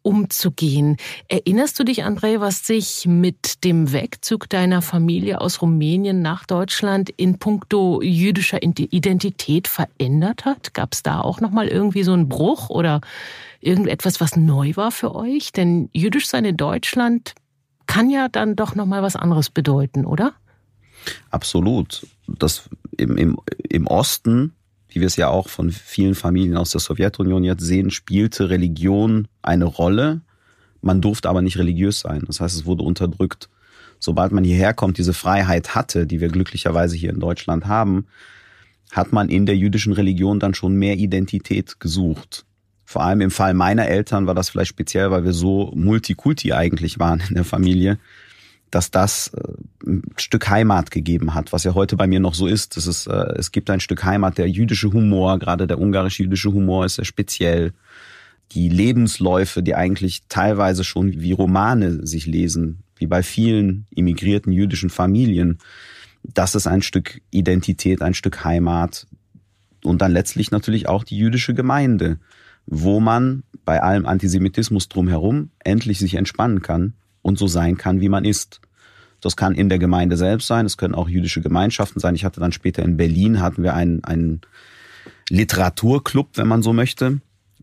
umzugehen. 0.02 0.96
Erinnerst 1.28 1.78
du 1.78 1.84
dich, 1.84 2.04
André, 2.04 2.40
was 2.40 2.66
sich 2.66 3.06
mit 3.06 3.64
dem 3.64 3.92
Wegzug 3.92 4.48
deiner 4.48 4.82
Familie 4.82 5.40
aus 5.40 5.62
Rumänien 5.62 6.22
nach 6.22 6.46
Deutschland 6.46 7.10
in 7.10 7.38
puncto 7.38 8.02
jüdischer 8.02 8.62
Identität 8.62 9.68
verändert 9.68 10.44
hat? 10.44 10.74
Gab 10.74 10.94
es 10.94 11.02
da 11.02 11.20
auch 11.20 11.40
nochmal 11.40 11.68
irgendwie 11.68 12.02
so 12.02 12.12
einen 12.12 12.28
Bruch 12.28 12.70
oder 12.70 13.00
irgendetwas, 13.60 14.20
was 14.20 14.36
neu 14.36 14.72
war 14.76 14.90
für 14.90 15.14
euch? 15.14 15.52
Denn 15.52 15.90
jüdisch 15.92 16.28
sein 16.28 16.44
in 16.44 16.56
Deutschland 16.56 17.34
kann 17.86 18.10
ja 18.10 18.28
dann 18.28 18.56
doch 18.56 18.74
nochmal 18.74 19.02
was 19.02 19.16
anderes 19.16 19.50
bedeuten, 19.50 20.04
oder? 20.04 20.34
Absolut. 21.30 22.06
Das 22.26 22.68
im, 22.96 23.16
im, 23.16 23.38
im 23.68 23.86
Osten 23.86 24.54
wie 24.88 25.00
wir 25.00 25.06
es 25.06 25.16
ja 25.16 25.28
auch 25.28 25.48
von 25.48 25.70
vielen 25.70 26.14
Familien 26.14 26.56
aus 26.56 26.70
der 26.70 26.80
Sowjetunion 26.80 27.44
jetzt 27.44 27.62
sehen, 27.62 27.90
spielte 27.90 28.50
Religion 28.50 29.28
eine 29.42 29.66
Rolle. 29.66 30.22
Man 30.80 31.00
durfte 31.00 31.28
aber 31.28 31.42
nicht 31.42 31.58
religiös 31.58 32.00
sein. 32.00 32.24
Das 32.26 32.40
heißt, 32.40 32.56
es 32.56 32.66
wurde 32.66 32.84
unterdrückt. 32.84 33.48
Sobald 33.98 34.32
man 34.32 34.44
hierher 34.44 34.74
kommt, 34.74 34.98
diese 34.98 35.12
Freiheit 35.12 35.74
hatte, 35.74 36.06
die 36.06 36.20
wir 36.20 36.28
glücklicherweise 36.28 36.96
hier 36.96 37.10
in 37.10 37.20
Deutschland 37.20 37.66
haben, 37.66 38.06
hat 38.92 39.12
man 39.12 39.28
in 39.28 39.44
der 39.44 39.56
jüdischen 39.56 39.92
Religion 39.92 40.40
dann 40.40 40.54
schon 40.54 40.74
mehr 40.74 40.96
Identität 40.96 41.80
gesucht. 41.80 42.46
Vor 42.84 43.02
allem 43.02 43.20
im 43.20 43.30
Fall 43.30 43.52
meiner 43.52 43.86
Eltern 43.86 44.26
war 44.26 44.34
das 44.34 44.48
vielleicht 44.48 44.70
speziell, 44.70 45.10
weil 45.10 45.24
wir 45.24 45.34
so 45.34 45.72
multikulti 45.74 46.54
eigentlich 46.54 46.98
waren 46.98 47.22
in 47.28 47.34
der 47.34 47.44
Familie, 47.44 47.98
dass 48.70 48.90
das 48.90 49.28
äh, 49.28 49.42
ein 49.86 50.02
Stück 50.16 50.48
Heimat 50.48 50.90
gegeben 50.90 51.34
hat, 51.34 51.52
was 51.52 51.64
ja 51.64 51.74
heute 51.74 51.96
bei 51.96 52.06
mir 52.06 52.20
noch 52.20 52.34
so 52.34 52.46
ist. 52.46 52.76
Es, 52.76 52.86
ist, 52.86 53.06
äh, 53.06 53.34
es 53.36 53.52
gibt 53.52 53.70
ein 53.70 53.80
Stück 53.80 54.04
Heimat, 54.04 54.38
der 54.38 54.48
jüdische 54.48 54.92
Humor, 54.92 55.38
gerade 55.38 55.66
der 55.66 55.78
ungarisch-jüdische 55.78 56.52
Humor 56.52 56.84
ist 56.84 56.96
sehr 56.96 57.04
speziell. 57.04 57.72
Die 58.52 58.68
Lebensläufe, 58.68 59.62
die 59.62 59.74
eigentlich 59.74 60.22
teilweise 60.28 60.84
schon 60.84 61.20
wie 61.20 61.32
Romane 61.32 62.06
sich 62.06 62.26
lesen, 62.26 62.82
wie 62.96 63.06
bei 63.06 63.22
vielen 63.22 63.86
immigrierten 63.90 64.52
jüdischen 64.52 64.90
Familien, 64.90 65.58
das 66.22 66.54
ist 66.54 66.66
ein 66.66 66.82
Stück 66.82 67.20
Identität, 67.30 68.02
ein 68.02 68.14
Stück 68.14 68.44
Heimat 68.44 69.06
und 69.84 70.02
dann 70.02 70.12
letztlich 70.12 70.50
natürlich 70.50 70.88
auch 70.88 71.04
die 71.04 71.16
jüdische 71.16 71.54
Gemeinde, 71.54 72.18
wo 72.66 73.00
man 73.00 73.44
bei 73.64 73.82
allem 73.82 74.06
Antisemitismus 74.06 74.88
drumherum 74.88 75.50
endlich 75.60 75.98
sich 75.98 76.14
entspannen 76.14 76.60
kann 76.60 76.94
und 77.28 77.38
so 77.38 77.46
sein 77.46 77.76
kann, 77.76 78.00
wie 78.00 78.08
man 78.08 78.24
ist. 78.24 78.60
Das 79.20 79.36
kann 79.36 79.54
in 79.54 79.68
der 79.68 79.78
Gemeinde 79.78 80.16
selbst 80.16 80.46
sein, 80.46 80.66
es 80.66 80.76
können 80.76 80.94
auch 80.94 81.08
jüdische 81.08 81.40
Gemeinschaften 81.40 82.00
sein. 82.00 82.14
Ich 82.14 82.24
hatte 82.24 82.40
dann 82.40 82.52
später 82.52 82.82
in 82.82 82.96
Berlin 82.96 83.40
hatten 83.40 83.62
wir 83.62 83.74
einen, 83.74 84.02
einen 84.04 84.40
Literaturclub, 85.28 86.30
wenn 86.34 86.48
man 86.48 86.62
so 86.62 86.72
möchte 86.72 87.20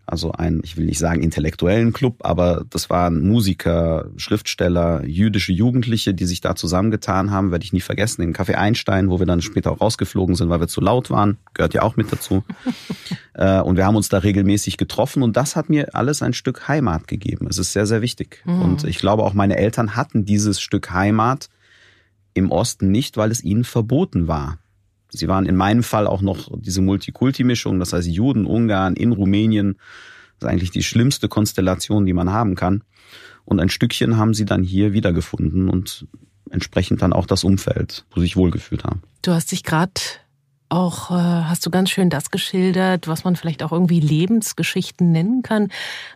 also 0.08 0.32
ein, 0.32 0.62
ich 0.64 0.78
will 0.78 0.86
nicht 0.86 1.00
sagen 1.00 1.24
intellektuellen 1.24 1.94
Club, 1.94 2.18
aber 2.20 2.64
das 2.70 2.90
waren 2.90 3.28
Musiker, 3.28 4.10
Schriftsteller, 4.18 5.04
jüdische 5.06 5.52
Jugendliche, 5.52 6.14
die 6.14 6.26
sich 6.26 6.42
da 6.42 6.56
zusammengetan 6.56 7.32
haben, 7.32 7.52
werde 7.52 7.66
ich 7.66 7.74
nie 7.74 7.82
vergessen, 7.82 8.22
im 8.22 8.34
Café 8.34 8.54
Einstein, 8.54 9.10
wo 9.10 9.20
wir 9.20 9.26
dann 9.26 9.42
später 9.42 9.72
auch 9.72 9.82
rausgeflogen 9.82 10.36
sind, 10.36 10.50
weil 10.50 10.60
wir 10.60 10.68
zu 10.68 10.82
laut 10.82 11.10
waren, 11.10 11.38
gehört 11.54 11.74
ja 11.74 11.82
auch 11.82 11.96
mit 11.96 12.12
dazu. 12.12 12.44
Äh, 13.38 13.60
und 13.60 13.76
wir 13.76 13.86
haben 13.86 13.98
uns 13.98 14.08
da 14.08 14.20
regelmäßig 14.20 14.78
getroffen 14.78 15.22
und 15.22 15.36
das 15.36 15.58
hat 15.58 15.70
mir 15.70 15.94
alles 15.94 16.22
ein 16.22 16.32
Stück 16.32 16.70
Heimat 16.70 17.06
gegeben. 17.06 17.48
Es 17.50 17.58
ist 17.58 17.74
sehr, 17.74 17.86
sehr 17.86 18.02
wichtig. 18.02 18.42
Mhm. 18.46 18.62
Und 18.62 18.84
ich 18.86 18.98
glaube 18.98 19.24
auch 19.24 19.34
meine 19.34 19.58
Eltern 19.58 19.98
hatten 19.98 20.24
dieses 20.24 20.62
Stück 20.62 20.92
Heimat 20.92 21.50
im 22.34 22.50
Osten 22.50 22.92
nicht, 22.92 23.18
weil 23.18 23.32
es 23.32 23.44
ihnen 23.44 23.66
verboten 23.66 24.30
war. 24.30 24.58
Sie 25.16 25.28
waren 25.28 25.46
in 25.46 25.56
meinem 25.56 25.84
Fall 25.84 26.08
auch 26.08 26.22
noch 26.22 26.50
diese 26.58 26.82
Multikulti-Mischung, 26.82 27.80
das 27.80 27.94
heißt 27.94 28.08
Juden, 28.08 28.46
Ungarn, 28.46 28.96
in 28.96 29.12
Rumänien. 29.12 29.78
Das 30.40 30.48
ist 30.48 30.54
eigentlich 30.54 30.72
die 30.72 30.84
schlimmste 30.84 31.28
Konstellation, 31.28 32.06
die 32.06 32.14
man 32.14 32.32
haben 32.32 32.56
kann. 32.56 32.84
Und 33.46 33.60
ein 33.60 33.70
Stückchen 33.70 34.18
haben 34.18 34.34
sie 34.34 34.46
dann 34.46 34.64
hier 34.64 34.94
wiedergefunden 34.94 35.70
und 35.70 36.08
entsprechend 36.50 37.02
dann 37.02 37.14
auch 37.14 37.26
das 37.26 37.44
Umfeld, 37.44 38.06
wo 38.12 38.20
sie 38.20 38.28
sich 38.28 38.38
wohlgefühlt 38.38 38.84
haben. 38.84 39.02
Du 39.22 39.32
hast 39.32 39.52
dich 39.52 39.64
gerade 39.64 39.94
auch, 40.70 41.12
äh, 41.12 41.14
hast 41.14 41.66
du 41.66 41.70
ganz 41.70 41.90
schön 41.90 42.10
das 42.10 42.32
geschildert, 42.32 43.08
was 43.08 43.24
man 43.24 43.36
vielleicht 43.36 43.64
auch 43.64 43.72
irgendwie 43.72 44.00
Lebensgeschichten 44.00 45.12
nennen 45.12 45.44
kann. 45.44 45.70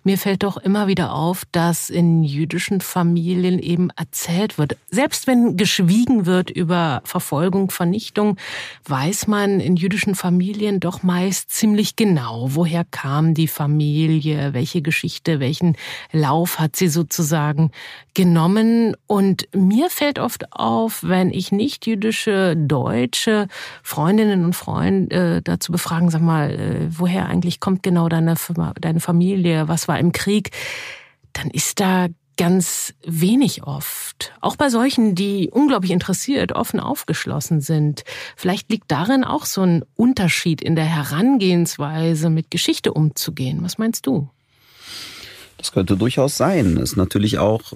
Mir 0.03 0.17
fällt 0.17 0.43
doch 0.43 0.57
immer 0.57 0.88
wieder 0.88 1.13
auf, 1.13 1.43
dass 1.51 1.89
in 1.89 2.23
jüdischen 2.23 2.81
Familien 2.81 3.59
eben 3.59 3.89
erzählt 3.91 4.57
wird. 4.57 4.77
Selbst 4.89 5.27
wenn 5.27 5.55
geschwiegen 5.55 6.25
wird 6.25 6.49
über 6.49 7.01
Verfolgung, 7.05 7.69
Vernichtung, 7.71 8.38
weiß 8.85 9.27
man 9.27 9.59
in 9.59 9.75
jüdischen 9.75 10.15
Familien 10.15 10.79
doch 10.79 11.03
meist 11.03 11.51
ziemlich 11.51 11.95
genau, 11.95 12.47
woher 12.49 12.85
kam 12.85 13.33
die 13.33 13.47
Familie, 13.47 14.53
welche 14.53 14.81
Geschichte, 14.81 15.39
welchen 15.39 15.75
Lauf 16.12 16.59
hat 16.59 16.75
sie 16.75 16.88
sozusagen 16.88 17.71
genommen. 18.19 18.97
Und 19.08 19.47
mir 19.55 19.89
fällt 19.89 20.19
oft 20.19 20.51
auf, 20.51 21.03
wenn 21.03 21.32
ich 21.32 21.53
nicht 21.53 21.88
jüdische 21.88 22.58
Deutsche 22.58 23.47
Freundinnen 23.82 24.43
und 24.43 24.58
Freunde 24.58 25.38
äh, 25.38 25.41
dazu 25.41 25.71
befragen, 25.71 26.10
sag 26.10 26.21
mal, 26.21 26.51
äh, 26.51 26.88
woher 26.89 27.27
eigentlich 27.27 27.62
kommt 27.62 27.82
genau 27.82 28.10
deine, 28.10 28.36
deine 28.82 28.99
Familie, 28.99 29.69
was 29.69 29.88
war 29.88 29.97
im 29.99 30.12
Krieg, 30.12 30.51
dann 31.32 31.49
ist 31.49 31.79
da 31.79 32.08
ganz 32.36 32.93
wenig 33.05 33.63
oft. 33.63 34.34
Auch 34.41 34.58
bei 34.58 34.67
solchen, 34.67 35.15
die 35.15 35.49
unglaublich 35.49 35.91
interessiert, 35.91 36.51
offen 36.51 36.82
aufgeschlossen 36.82 37.62
sind. 37.62 38.03
Vielleicht 38.36 38.69
liegt 38.69 38.91
darin 38.91 39.23
auch 39.23 39.45
so 39.45 39.62
ein 39.62 39.86
Unterschied 39.95 40.62
in 40.62 40.75
der 40.75 40.84
Herangehensweise, 40.84 42.29
mit 42.29 42.51
Geschichte 42.51 42.91
umzugehen. 42.91 43.60
Was 43.62 43.77
meinst 43.77 44.08
du? 44.08 44.27
Das 45.55 45.71
könnte 45.71 45.95
durchaus 45.95 46.36
sein. 46.36 46.75
Ist 46.77 46.97
natürlich 46.97 47.38
auch 47.38 47.73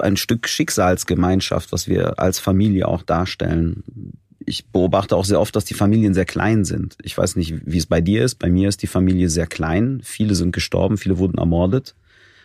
ein 0.00 0.16
Stück 0.16 0.48
Schicksalsgemeinschaft, 0.48 1.72
was 1.72 1.88
wir 1.88 2.18
als 2.18 2.38
Familie 2.38 2.88
auch 2.88 3.02
darstellen 3.02 3.82
ich 4.48 4.66
beobachte 4.66 5.16
auch 5.16 5.24
sehr 5.24 5.40
oft, 5.40 5.54
dass 5.54 5.64
die 5.64 5.74
Familien 5.74 6.14
sehr 6.14 6.24
klein 6.24 6.64
sind. 6.64 6.96
Ich 7.02 7.16
weiß 7.16 7.36
nicht, 7.36 7.54
wie 7.64 7.78
es 7.78 7.86
bei 7.86 8.00
dir 8.00 8.24
ist. 8.24 8.36
Bei 8.36 8.50
mir 8.50 8.68
ist 8.68 8.82
die 8.82 8.86
Familie 8.86 9.28
sehr 9.28 9.46
klein. 9.46 10.00
Viele 10.02 10.34
sind 10.34 10.52
gestorben, 10.52 10.96
viele 10.96 11.18
wurden 11.18 11.38
ermordet. 11.38 11.94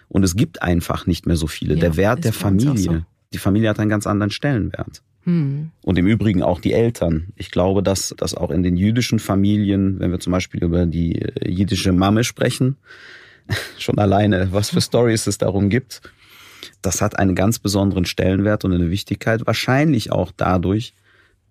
Und 0.09 0.23
es 0.23 0.35
gibt 0.35 0.61
einfach 0.61 1.07
nicht 1.07 1.25
mehr 1.25 1.37
so 1.37 1.47
viele. 1.47 1.75
Ja, 1.75 1.79
der 1.79 1.97
Wert 1.97 2.23
der 2.25 2.33
Familie. 2.33 2.77
So. 2.77 3.01
Die 3.31 3.37
Familie 3.37 3.69
hat 3.69 3.79
einen 3.79 3.89
ganz 3.89 4.05
anderen 4.05 4.31
Stellenwert. 4.31 5.01
Hm. 5.23 5.71
Und 5.81 5.97
im 5.97 6.05
Übrigen 6.05 6.43
auch 6.43 6.59
die 6.59 6.73
Eltern. 6.73 7.29
Ich 7.35 7.49
glaube, 7.49 7.81
dass, 7.81 8.13
dass 8.17 8.35
auch 8.35 8.51
in 8.51 8.61
den 8.61 8.75
jüdischen 8.75 9.19
Familien, 9.19 9.99
wenn 9.99 10.11
wir 10.11 10.19
zum 10.19 10.31
Beispiel 10.31 10.61
über 10.61 10.85
die 10.85 11.21
äh, 11.21 11.49
jüdische 11.49 11.93
Mamme 11.93 12.25
sprechen, 12.25 12.77
schon 13.79 13.97
alleine, 13.97 14.49
was 14.51 14.69
für 14.69 14.81
Stories 14.81 15.25
es 15.27 15.37
darum 15.37 15.69
gibt, 15.69 16.01
das 16.81 17.01
hat 17.01 17.19
einen 17.19 17.35
ganz 17.35 17.59
besonderen 17.59 18.05
Stellenwert 18.05 18.65
und 18.65 18.73
eine 18.73 18.89
Wichtigkeit. 18.89 19.45
Wahrscheinlich 19.45 20.11
auch 20.11 20.31
dadurch, 20.35 20.93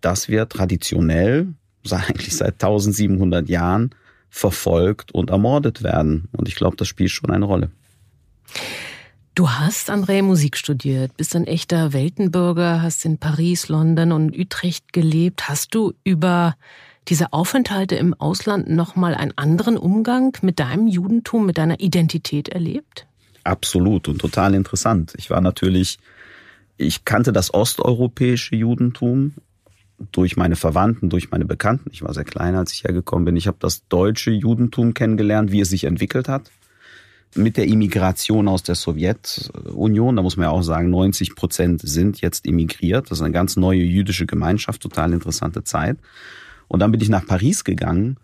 dass 0.00 0.28
wir 0.28 0.48
traditionell, 0.48 1.48
eigentlich 1.90 2.36
seit 2.36 2.54
1700 2.54 3.48
Jahren, 3.48 3.90
verfolgt 4.30 5.12
und 5.12 5.30
ermordet 5.30 5.82
werden. 5.82 6.28
Und 6.32 6.48
ich 6.48 6.54
glaube, 6.54 6.76
das 6.76 6.88
spielt 6.88 7.10
schon 7.10 7.30
eine 7.30 7.44
Rolle. 7.44 7.70
Du 9.34 9.48
hast, 9.48 9.90
André, 9.90 10.22
Musik 10.22 10.56
studiert, 10.58 11.16
bist 11.16 11.34
ein 11.34 11.46
echter 11.46 11.92
Weltenbürger, 11.92 12.82
hast 12.82 13.04
in 13.04 13.18
Paris, 13.18 13.68
London 13.68 14.12
und 14.12 14.36
Utrecht 14.36 14.92
gelebt. 14.92 15.48
Hast 15.48 15.74
du 15.74 15.94
über 16.04 16.54
diese 17.08 17.32
Aufenthalte 17.32 17.96
im 17.96 18.14
Ausland 18.14 18.68
nochmal 18.68 19.14
einen 19.14 19.36
anderen 19.36 19.76
Umgang 19.76 20.36
mit 20.42 20.60
deinem 20.60 20.86
Judentum, 20.86 21.46
mit 21.46 21.58
deiner 21.58 21.80
Identität 21.80 22.48
erlebt? 22.48 23.06
Absolut 23.44 24.08
und 24.08 24.20
total 24.20 24.54
interessant. 24.54 25.14
Ich 25.16 25.30
war 25.30 25.40
natürlich, 25.40 25.98
ich 26.76 27.04
kannte 27.04 27.32
das 27.32 27.52
osteuropäische 27.52 28.56
Judentum, 28.56 29.34
durch 30.10 30.36
meine 30.36 30.56
Verwandten, 30.56 31.10
durch 31.10 31.30
meine 31.30 31.44
Bekannten. 31.44 31.90
Ich 31.92 32.02
war 32.02 32.12
sehr 32.12 32.24
klein, 32.24 32.56
als 32.56 32.72
ich 32.72 32.84
hergekommen 32.84 33.24
bin. 33.24 33.36
Ich 33.36 33.46
habe 33.46 33.58
das 33.60 33.86
deutsche 33.88 34.30
Judentum 34.30 34.94
kennengelernt, 34.94 35.52
wie 35.52 35.60
es 35.60 35.68
sich 35.68 35.84
entwickelt 35.84 36.28
hat. 36.28 36.50
Mit 37.34 37.56
der 37.56 37.66
Immigration 37.66 38.48
aus 38.48 38.62
der 38.62 38.74
Sowjetunion, 38.74 40.16
da 40.16 40.22
muss 40.22 40.36
man 40.36 40.44
ja 40.44 40.50
auch 40.50 40.62
sagen, 40.62 40.90
90 40.90 41.34
Prozent 41.34 41.80
sind 41.82 42.20
jetzt 42.20 42.46
immigriert. 42.46 43.10
Das 43.10 43.18
ist 43.18 43.22
eine 43.22 43.32
ganz 43.32 43.56
neue 43.56 43.82
jüdische 43.82 44.26
Gemeinschaft, 44.26 44.82
total 44.82 45.12
interessante 45.12 45.64
Zeit. 45.64 45.98
Und 46.68 46.80
dann 46.80 46.90
bin 46.90 47.00
ich 47.00 47.08
nach 47.08 47.26
Paris 47.26 47.64
gegangen 47.64 48.16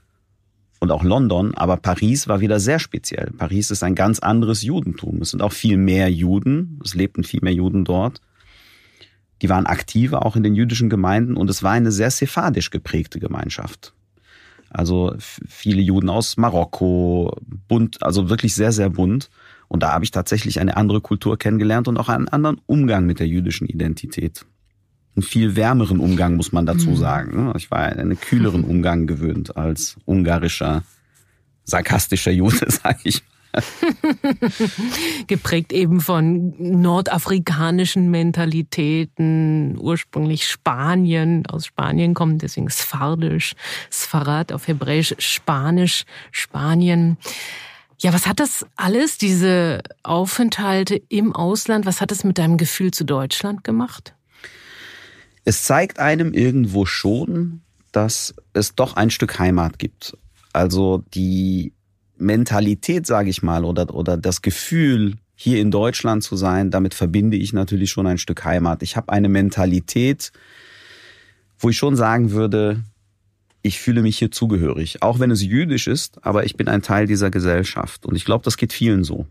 und 0.80 0.90
auch 0.90 1.02
London, 1.02 1.54
aber 1.54 1.76
Paris 1.76 2.28
war 2.28 2.40
wieder 2.40 2.60
sehr 2.60 2.78
speziell. 2.78 3.32
Paris 3.36 3.70
ist 3.70 3.82
ein 3.82 3.94
ganz 3.94 4.18
anderes 4.18 4.62
Judentum. 4.62 5.20
Es 5.22 5.30
sind 5.30 5.42
auch 5.42 5.52
viel 5.52 5.76
mehr 5.76 6.10
Juden, 6.10 6.80
es 6.84 6.94
lebten 6.94 7.24
viel 7.24 7.40
mehr 7.42 7.54
Juden 7.54 7.84
dort. 7.84 8.20
Die 9.42 9.48
waren 9.48 9.66
aktiver 9.66 10.24
auch 10.24 10.36
in 10.36 10.42
den 10.42 10.54
jüdischen 10.54 10.88
Gemeinden 10.88 11.36
und 11.36 11.50
es 11.50 11.62
war 11.62 11.72
eine 11.72 11.92
sehr 11.92 12.10
sephadisch 12.10 12.70
geprägte 12.70 13.20
Gemeinschaft. 13.20 13.92
Also 14.70 15.14
viele 15.18 15.80
Juden 15.80 16.10
aus 16.10 16.36
Marokko, 16.36 17.36
bunt, 17.68 18.02
also 18.02 18.28
wirklich 18.28 18.54
sehr, 18.54 18.72
sehr 18.72 18.90
bunt. 18.90 19.30
Und 19.68 19.82
da 19.82 19.92
habe 19.92 20.04
ich 20.04 20.10
tatsächlich 20.10 20.60
eine 20.60 20.76
andere 20.76 21.00
Kultur 21.00 21.38
kennengelernt 21.38 21.88
und 21.88 21.96
auch 21.98 22.08
einen 22.08 22.28
anderen 22.28 22.60
Umgang 22.66 23.06
mit 23.06 23.20
der 23.20 23.28
jüdischen 23.28 23.66
Identität. 23.66 24.44
Einen 25.18 25.24
viel 25.24 25.56
wärmeren 25.56 25.98
Umgang, 25.98 26.36
muss 26.36 26.52
man 26.52 26.64
dazu 26.64 26.90
mhm. 26.90 26.96
sagen. 26.96 27.52
Ich 27.56 27.72
war 27.72 27.80
einen 27.80 28.20
kühleren 28.20 28.62
Umgang 28.68 29.08
gewöhnt 29.08 29.56
als 29.56 29.96
ungarischer, 30.04 30.84
sarkastischer 31.64 32.30
Jude, 32.30 32.66
sage 32.70 33.00
ich 33.02 33.24
Geprägt 35.26 35.72
eben 35.72 36.00
von 36.00 36.54
nordafrikanischen 36.58 38.12
Mentalitäten, 38.12 39.76
ursprünglich 39.80 40.46
Spanien, 40.46 41.44
aus 41.46 41.66
Spanien 41.66 42.14
kommt, 42.14 42.42
deswegen 42.42 42.70
Sfardisch, 42.70 43.54
Sfarad 43.90 44.52
auf 44.52 44.68
Hebräisch, 44.68 45.16
Spanisch, 45.18 46.04
Spanien. 46.30 47.16
Ja, 47.98 48.12
was 48.12 48.28
hat 48.28 48.38
das 48.38 48.64
alles, 48.76 49.18
diese 49.18 49.82
Aufenthalte 50.04 51.02
im 51.08 51.34
Ausland, 51.34 51.86
was 51.86 52.00
hat 52.00 52.12
es 52.12 52.22
mit 52.22 52.38
deinem 52.38 52.56
Gefühl 52.56 52.92
zu 52.92 53.04
Deutschland 53.04 53.64
gemacht? 53.64 54.14
Es 55.48 55.64
zeigt 55.64 55.98
einem 55.98 56.34
irgendwo 56.34 56.84
schon, 56.84 57.62
dass 57.90 58.34
es 58.52 58.74
doch 58.74 58.96
ein 58.96 59.08
Stück 59.08 59.38
Heimat 59.38 59.78
gibt. 59.78 60.14
Also 60.52 61.02
die 61.14 61.72
Mentalität, 62.18 63.06
sage 63.06 63.30
ich 63.30 63.42
mal, 63.42 63.64
oder, 63.64 63.94
oder 63.94 64.18
das 64.18 64.42
Gefühl, 64.42 65.14
hier 65.34 65.58
in 65.62 65.70
Deutschland 65.70 66.22
zu 66.22 66.36
sein, 66.36 66.70
damit 66.70 66.92
verbinde 66.92 67.38
ich 67.38 67.54
natürlich 67.54 67.90
schon 67.90 68.06
ein 68.06 68.18
Stück 68.18 68.44
Heimat. 68.44 68.82
Ich 68.82 68.94
habe 68.98 69.10
eine 69.10 69.30
Mentalität, 69.30 70.32
wo 71.58 71.70
ich 71.70 71.78
schon 71.78 71.96
sagen 71.96 72.32
würde, 72.32 72.84
ich 73.62 73.80
fühle 73.80 74.02
mich 74.02 74.18
hier 74.18 74.30
zugehörig, 74.30 75.02
auch 75.02 75.18
wenn 75.18 75.30
es 75.30 75.42
jüdisch 75.42 75.86
ist, 75.86 76.22
aber 76.26 76.44
ich 76.44 76.58
bin 76.58 76.68
ein 76.68 76.82
Teil 76.82 77.06
dieser 77.06 77.30
Gesellschaft. 77.30 78.04
Und 78.04 78.16
ich 78.16 78.26
glaube, 78.26 78.44
das 78.44 78.58
geht 78.58 78.74
vielen 78.74 79.02
so. 79.02 79.26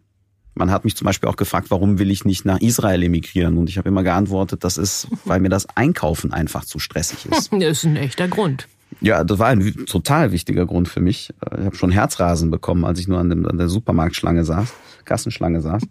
Man 0.58 0.72
hat 0.72 0.86
mich 0.86 0.96
zum 0.96 1.06
Beispiel 1.06 1.30
auch 1.30 1.36
gefragt, 1.36 1.70
warum 1.70 2.00
will 2.00 2.10
ich 2.10 2.26
nicht 2.26 2.46
nach 2.46 2.60
Israel 2.60 3.04
emigrieren? 3.04 3.58
Und 3.58 3.70
ich 3.70 3.78
habe 3.78 3.88
immer 3.90 4.04
geantwortet, 4.04 4.64
das 4.64 4.78
ist, 4.78 5.08
weil 5.26 5.40
mir 5.40 5.50
das 5.50 5.68
Einkaufen 5.76 6.34
einfach 6.34 6.66
zu 6.66 6.80
stressig 6.80 7.26
ist. 7.26 7.52
Das 7.58 7.80
ist 7.80 7.86
ein 7.86 7.96
echter 7.96 8.28
Grund. 8.28 8.68
Ja, 9.02 9.24
das 9.24 9.40
war 9.40 9.48
ein 9.48 9.86
total 9.86 10.32
wichtiger 10.32 10.66
Grund 10.66 10.88
für 10.88 11.02
mich. 11.02 11.34
Ich 11.58 11.66
habe 11.66 11.76
schon 11.76 11.92
Herzrasen 11.92 12.50
bekommen, 12.50 12.86
als 12.86 13.00
ich 13.00 13.08
nur 13.08 13.20
an, 13.20 13.30
dem, 13.30 13.46
an 13.46 13.58
der 13.58 13.68
Supermarktschlange 13.68 14.44
saß, 14.46 14.74
Kassenschlange 15.06 15.62
saß. 15.62 15.84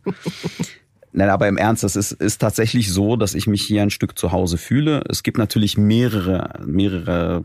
Nein, 1.13 1.31
aber 1.31 1.49
im 1.49 1.57
Ernst, 1.57 1.85
es 1.85 1.97
ist, 1.97 2.13
ist 2.13 2.39
tatsächlich 2.39 2.93
so, 2.93 3.17
dass 3.17 3.35
ich 3.35 3.47
mich 3.47 3.63
hier 3.63 3.83
ein 3.83 3.91
Stück 3.91 4.19
zu 4.19 4.33
Hause 4.33 4.59
fühle. 4.59 5.03
Es 5.09 5.23
gibt 5.23 5.39
natürlich 5.39 5.79
mehrere, 5.79 6.61
mehrere 6.67 7.45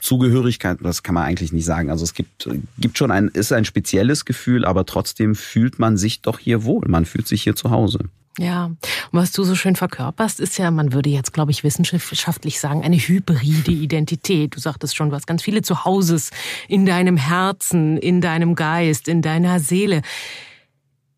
Zugehörigkeiten, 0.00 0.84
das 0.84 1.02
kann 1.02 1.14
man 1.14 1.24
eigentlich 1.24 1.52
nicht 1.52 1.64
sagen. 1.64 1.90
Also 1.90 2.04
es 2.04 2.14
gibt, 2.14 2.48
gibt 2.78 2.98
schon 2.98 3.10
ein, 3.10 3.28
ist 3.28 3.52
ein 3.52 3.64
spezielles 3.64 4.24
Gefühl, 4.24 4.64
aber 4.64 4.86
trotzdem 4.86 5.34
fühlt 5.34 5.78
man 5.78 5.96
sich 5.96 6.22
doch 6.22 6.38
hier 6.38 6.64
wohl. 6.64 6.88
Man 6.88 7.04
fühlt 7.04 7.28
sich 7.28 7.42
hier 7.42 7.54
zu 7.54 7.70
Hause. 7.70 8.00
Ja, 8.38 8.66
und 8.66 8.78
was 9.10 9.32
du 9.32 9.42
so 9.44 9.54
schön 9.54 9.76
verkörperst, 9.76 10.40
ist 10.40 10.56
ja, 10.56 10.70
man 10.70 10.92
würde 10.92 11.10
jetzt, 11.10 11.32
glaube 11.32 11.50
ich, 11.50 11.64
wissenschaftlich 11.64 12.60
sagen, 12.60 12.82
eine 12.82 12.96
hybride 12.96 13.72
Identität. 13.72 14.54
Du 14.54 14.60
sagtest 14.60 14.96
schon, 14.96 15.10
du 15.10 15.16
hast 15.16 15.26
ganz 15.26 15.42
viele 15.42 15.62
Zuhauses 15.62 16.30
in 16.68 16.86
deinem 16.86 17.16
Herzen, 17.16 17.98
in 17.98 18.20
deinem 18.20 18.54
Geist, 18.54 19.08
in 19.08 19.20
deiner 19.20 19.60
Seele. 19.60 20.02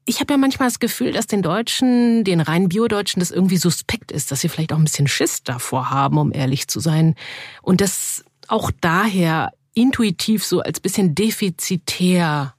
Ich 0.05 0.21
habe 0.21 0.33
ja 0.33 0.37
manchmal 0.37 0.69
das 0.69 0.81
Gefühl, 0.81 1.13
dass 1.13 1.27
den 1.29 1.43
Deutschen, 1.43 2.25
den 2.25 2.41
rein 2.41 2.69
Biodeutschen, 2.69 3.21
das 3.21 3.31
irgendwie 3.31 3.59
suspekt 3.59 4.11
ist, 4.11 4.33
dass 4.33 4.41
sie 4.41 4.49
vielleicht 4.49 4.73
auch 4.73 4.79
ein 4.79 4.85
bisschen 4.85 5.07
Schiss 5.07 5.45
davor 5.45 5.91
haben, 5.91 6.19
um 6.19 6.33
ehrlich 6.33 6.67
zu 6.67 6.81
sein. 6.81 7.15
Und 7.61 7.81
das 7.81 8.25
auch 8.53 8.71
daher 8.81 9.53
intuitiv 9.75 10.45
so 10.45 10.61
als 10.61 10.79
bisschen 10.79 11.15
defizitär 11.15 12.55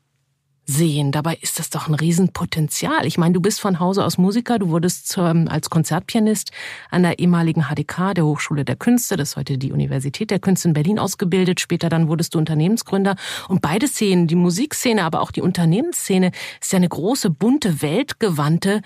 sehen. 0.66 1.12
Dabei 1.12 1.38
ist 1.42 1.60
das 1.60 1.70
doch 1.70 1.88
ein 1.88 1.94
Riesenpotenzial. 1.94 3.06
Ich 3.06 3.18
meine, 3.18 3.34
du 3.34 3.42
bist 3.42 3.62
von 3.62 3.80
Hause 3.80 4.04
aus 4.04 4.18
Musiker, 4.18 4.58
du 4.58 4.70
wurdest 4.70 5.16
ähm, 5.18 5.48
als 5.50 5.70
Konzertpianist 5.70 6.52
an 6.90 7.04
der 7.04 7.20
ehemaligen 7.20 7.66
HDK, 7.66 8.16
der 8.16 8.26
Hochschule 8.26 8.66
der 8.66 8.78
Künste, 8.78 9.18
das 9.18 9.32
ist 9.32 9.36
heute 9.36 9.58
die 9.58 9.72
Universität 9.72 10.32
der 10.32 10.40
Künste 10.40 10.70
in 10.70 10.74
Berlin 10.74 11.00
ausgebildet. 11.00 11.60
Später 11.60 11.90
dann 11.90 12.08
wurdest 12.08 12.34
du 12.34 12.40
Unternehmensgründer. 12.40 13.16
Und 13.48 13.62
beide 13.62 13.88
Szenen, 13.88 14.28
die 14.28 14.36
Musikszene, 14.36 15.04
aber 15.04 15.22
auch 15.22 15.32
die 15.32 15.42
Unternehmensszene, 15.42 16.32
ist 16.60 16.72
ja 16.72 16.78
eine 16.78 16.90
große, 16.90 17.30
bunte, 17.30 17.82
weltgewandte 17.82 18.82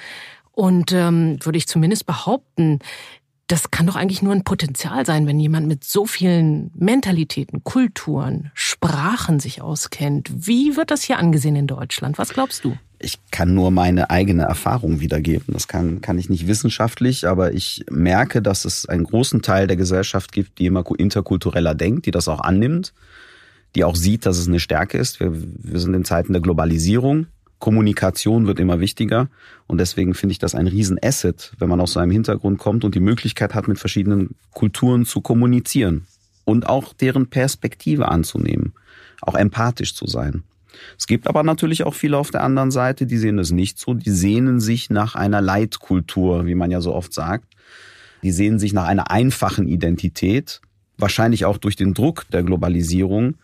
und 0.51 0.91
ähm, 0.91 1.37
würde 1.41 1.57
ich 1.57 1.67
zumindest 1.67 2.07
behaupten, 2.07 2.79
das 3.47 3.71
kann 3.71 3.87
doch 3.87 3.95
eigentlich 3.95 4.21
nur 4.21 4.33
ein 4.33 4.43
Potenzial 4.43 5.05
sein, 5.05 5.25
wenn 5.25 5.39
jemand 5.39 5.67
mit 5.67 5.85
so 5.85 6.05
vielen 6.05 6.69
Mentalitäten, 6.75 7.63
Kulturen, 7.63 8.51
Sprachen 8.53 9.39
sich 9.39 9.61
auskennt. 9.61 10.29
Wie 10.33 10.75
wird 10.75 10.91
das 10.91 11.03
hier 11.03 11.17
angesehen 11.17 11.55
in 11.55 11.65
Deutschland? 11.65 12.17
Was 12.17 12.33
glaubst 12.33 12.65
du? 12.65 12.77
Ich 12.99 13.19
kann 13.31 13.53
nur 13.53 13.71
meine 13.71 14.09
eigene 14.09 14.43
Erfahrung 14.43 14.99
wiedergeben. 14.99 15.53
Das 15.53 15.69
kann, 15.69 16.01
kann 16.01 16.17
ich 16.17 16.29
nicht 16.29 16.47
wissenschaftlich, 16.47 17.27
aber 17.27 17.53
ich 17.53 17.85
merke, 17.89 18.41
dass 18.41 18.65
es 18.65 18.85
einen 18.85 19.05
großen 19.05 19.41
Teil 19.41 19.67
der 19.67 19.77
Gesellschaft 19.77 20.33
gibt, 20.33 20.59
die 20.59 20.65
immer 20.65 20.83
interkultureller 20.97 21.73
denkt, 21.73 22.05
die 22.05 22.11
das 22.11 22.27
auch 22.27 22.41
annimmt, 22.41 22.93
die 23.75 23.85
auch 23.85 23.95
sieht, 23.95 24.25
dass 24.25 24.37
es 24.37 24.47
eine 24.47 24.59
Stärke 24.59 24.97
ist. 24.97 25.21
Wir, 25.21 25.31
wir 25.33 25.79
sind 25.79 25.93
in 25.93 26.03
Zeiten 26.03 26.33
der 26.33 26.41
Globalisierung. 26.41 27.27
Kommunikation 27.59 28.45
wird 28.45 28.59
immer 28.59 28.79
wichtiger 28.79 29.29
und 29.65 29.79
deswegen 29.79 30.13
finde 30.13 30.31
ich 30.31 30.39
das 30.39 30.53
ein 30.53 30.67
Riesenasset, 30.67 31.53
wenn 31.57 31.69
man 31.69 31.81
aus 31.81 31.93
so 31.93 31.99
einem 31.99 32.11
Hintergrund 32.11 32.59
kommt 32.59 32.83
und 32.83 32.93
die 32.93 32.99
Möglichkeit 32.99 33.55
hat, 33.55 33.67
mit 33.67 33.79
verschiedenen 33.79 34.35
Kulturen 34.51 35.05
zu 35.05 35.21
kommunizieren 35.21 36.05
und 36.45 36.67
auch 36.67 36.93
deren 36.93 37.27
Perspektive 37.27 38.09
anzunehmen, 38.09 38.73
auch 39.21 39.35
empathisch 39.35 39.95
zu 39.95 40.05
sein. 40.07 40.43
Es 40.97 41.07
gibt 41.07 41.27
aber 41.27 41.43
natürlich 41.43 41.83
auch 41.83 41.93
viele 41.93 42.17
auf 42.17 42.29
der 42.29 42.43
anderen 42.43 42.69
Seite, 42.69 43.07
die 43.07 43.17
sehen 43.17 43.39
es 43.39 43.51
nicht 43.51 43.79
so, 43.79 43.95
die 43.95 44.11
sehnen 44.11 44.59
sich 44.59 44.89
nach 44.89 45.15
einer 45.15 45.41
Leitkultur, 45.41 46.45
wie 46.45 46.55
man 46.55 46.69
ja 46.69 46.81
so 46.81 46.93
oft 46.93 47.13
sagt. 47.13 47.45
Die 48.23 48.31
sehnen 48.31 48.59
sich 48.59 48.73
nach 48.73 48.85
einer 48.85 49.09
einfachen 49.09 49.67
Identität, 49.67 50.61
wahrscheinlich 50.97 51.45
auch 51.45 51.57
durch 51.57 51.75
den 51.75 51.93
Druck 51.93 52.25
der 52.31 52.43
Globalisierung 52.43 53.35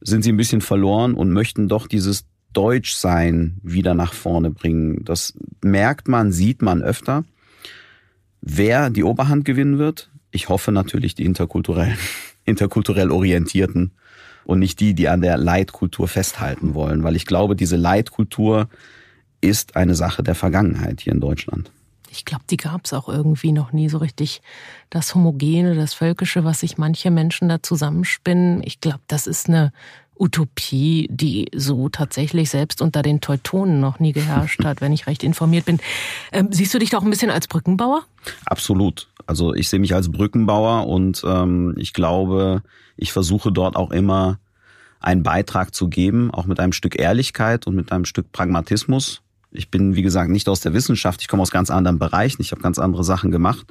sind 0.00 0.22
sie 0.22 0.32
ein 0.32 0.36
bisschen 0.36 0.60
verloren 0.60 1.14
und 1.14 1.30
möchten 1.30 1.68
doch 1.68 1.86
dieses 1.86 2.24
Deutschsein 2.52 3.58
wieder 3.62 3.94
nach 3.94 4.12
vorne 4.12 4.50
bringen. 4.50 5.04
Das 5.04 5.34
merkt 5.62 6.08
man, 6.08 6.32
sieht 6.32 6.62
man 6.62 6.82
öfter. 6.82 7.24
Wer 8.40 8.90
die 8.90 9.04
Oberhand 9.04 9.44
gewinnen 9.44 9.78
wird, 9.78 10.10
ich 10.30 10.48
hoffe 10.48 10.72
natürlich 10.72 11.14
die 11.14 11.24
interkulturell, 11.24 11.96
interkulturell 12.44 13.10
orientierten 13.10 13.92
und 14.44 14.58
nicht 14.58 14.80
die, 14.80 14.94
die 14.94 15.08
an 15.08 15.20
der 15.20 15.36
Leitkultur 15.36 16.08
festhalten 16.08 16.74
wollen, 16.74 17.02
weil 17.02 17.16
ich 17.16 17.26
glaube, 17.26 17.56
diese 17.56 17.76
Leitkultur 17.76 18.68
ist 19.40 19.76
eine 19.76 19.94
Sache 19.94 20.22
der 20.22 20.34
Vergangenheit 20.34 21.00
hier 21.00 21.12
in 21.12 21.20
Deutschland. 21.20 21.70
Ich 22.10 22.24
glaube, 22.24 22.44
die 22.50 22.56
gab 22.56 22.84
es 22.84 22.92
auch 22.92 23.08
irgendwie 23.08 23.52
noch 23.52 23.72
nie 23.72 23.88
so 23.88 23.98
richtig. 23.98 24.42
Das 24.90 25.14
Homogene, 25.14 25.76
das 25.76 25.94
Völkische, 25.94 26.44
was 26.44 26.60
sich 26.60 26.76
manche 26.76 27.10
Menschen 27.10 27.48
da 27.48 27.62
zusammenspinnen. 27.62 28.62
Ich 28.64 28.80
glaube, 28.80 29.00
das 29.06 29.28
ist 29.28 29.48
eine 29.48 29.72
Utopie, 30.20 31.08
die 31.10 31.48
so 31.54 31.88
tatsächlich 31.88 32.50
selbst 32.50 32.82
unter 32.82 33.02
den 33.02 33.20
Teutonen 33.20 33.80
noch 33.80 33.98
nie 33.98 34.12
geherrscht 34.12 34.64
hat, 34.64 34.80
wenn 34.80 34.92
ich 34.92 35.06
recht 35.06 35.24
informiert 35.24 35.64
bin. 35.64 35.80
Ähm, 36.30 36.48
siehst 36.50 36.74
du 36.74 36.78
dich 36.78 36.90
doch 36.90 37.02
ein 37.02 37.10
bisschen 37.10 37.30
als 37.30 37.48
Brückenbauer? 37.48 38.02
Absolut. 38.44 39.08
Also 39.26 39.54
ich 39.54 39.68
sehe 39.68 39.80
mich 39.80 39.94
als 39.94 40.10
Brückenbauer 40.10 40.86
und 40.86 41.22
ähm, 41.26 41.74
ich 41.78 41.94
glaube, 41.94 42.62
ich 42.96 43.12
versuche 43.12 43.50
dort 43.50 43.76
auch 43.76 43.90
immer 43.90 44.38
einen 45.00 45.22
Beitrag 45.22 45.74
zu 45.74 45.88
geben, 45.88 46.30
auch 46.30 46.44
mit 46.44 46.60
einem 46.60 46.72
Stück 46.72 46.98
Ehrlichkeit 46.98 47.66
und 47.66 47.74
mit 47.74 47.90
einem 47.90 48.04
Stück 48.04 48.30
Pragmatismus. 48.32 49.22
Ich 49.50 49.70
bin, 49.70 49.96
wie 49.96 50.02
gesagt, 50.02 50.30
nicht 50.30 50.48
aus 50.48 50.60
der 50.60 50.74
Wissenschaft, 50.74 51.22
ich 51.22 51.28
komme 51.28 51.42
aus 51.42 51.50
ganz 51.50 51.70
anderen 51.70 51.98
Bereichen, 51.98 52.42
ich 52.42 52.52
habe 52.52 52.60
ganz 52.60 52.78
andere 52.78 53.02
Sachen 53.02 53.30
gemacht. 53.30 53.66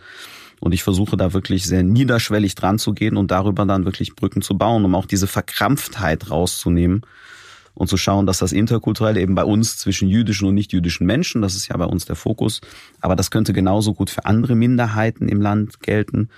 Und 0.60 0.74
ich 0.74 0.84
versuche 0.84 1.18
da 1.18 1.34
wirklich 1.34 1.66
sehr 1.66 1.84
niederschwellig 1.84 2.56
dran 2.56 2.80
zu 2.80 2.94
gehen 2.94 3.18
und 3.18 3.32
darüber 3.32 3.66
dann 3.66 3.86
wirklich 3.86 4.16
Brücken 4.16 4.42
zu 4.42 4.58
bauen, 4.58 4.84
um 4.86 4.96
auch 4.96 5.06
diese 5.06 5.28
Verkrampftheit 5.28 6.30
rauszunehmen 6.30 7.02
und 7.74 7.88
zu 7.88 7.98
schauen, 7.98 8.26
dass 8.26 8.40
das 8.40 8.52
Interkulturelle 8.52 9.22
eben 9.22 9.36
bei 9.36 9.46
uns 9.46 9.78
zwischen 9.78 10.10
jüdischen 10.10 10.48
und 10.48 10.56
nicht-jüdischen 10.56 11.08
Menschen, 11.08 11.42
das 11.42 11.56
ist 11.56 11.70
ja 11.70 11.78
bei 11.78 11.86
uns 11.86 12.06
der 12.06 12.18
Fokus, 12.18 12.60
aber 13.00 13.16
das 13.16 13.32
könnte 13.32 13.54
genauso 13.54 13.94
gut 13.94 14.10
für 14.10 14.26
andere 14.26 14.56
Minderheiten 14.56 15.30
im 15.30 15.42
Land 15.42 15.80
gelten, 15.80 16.30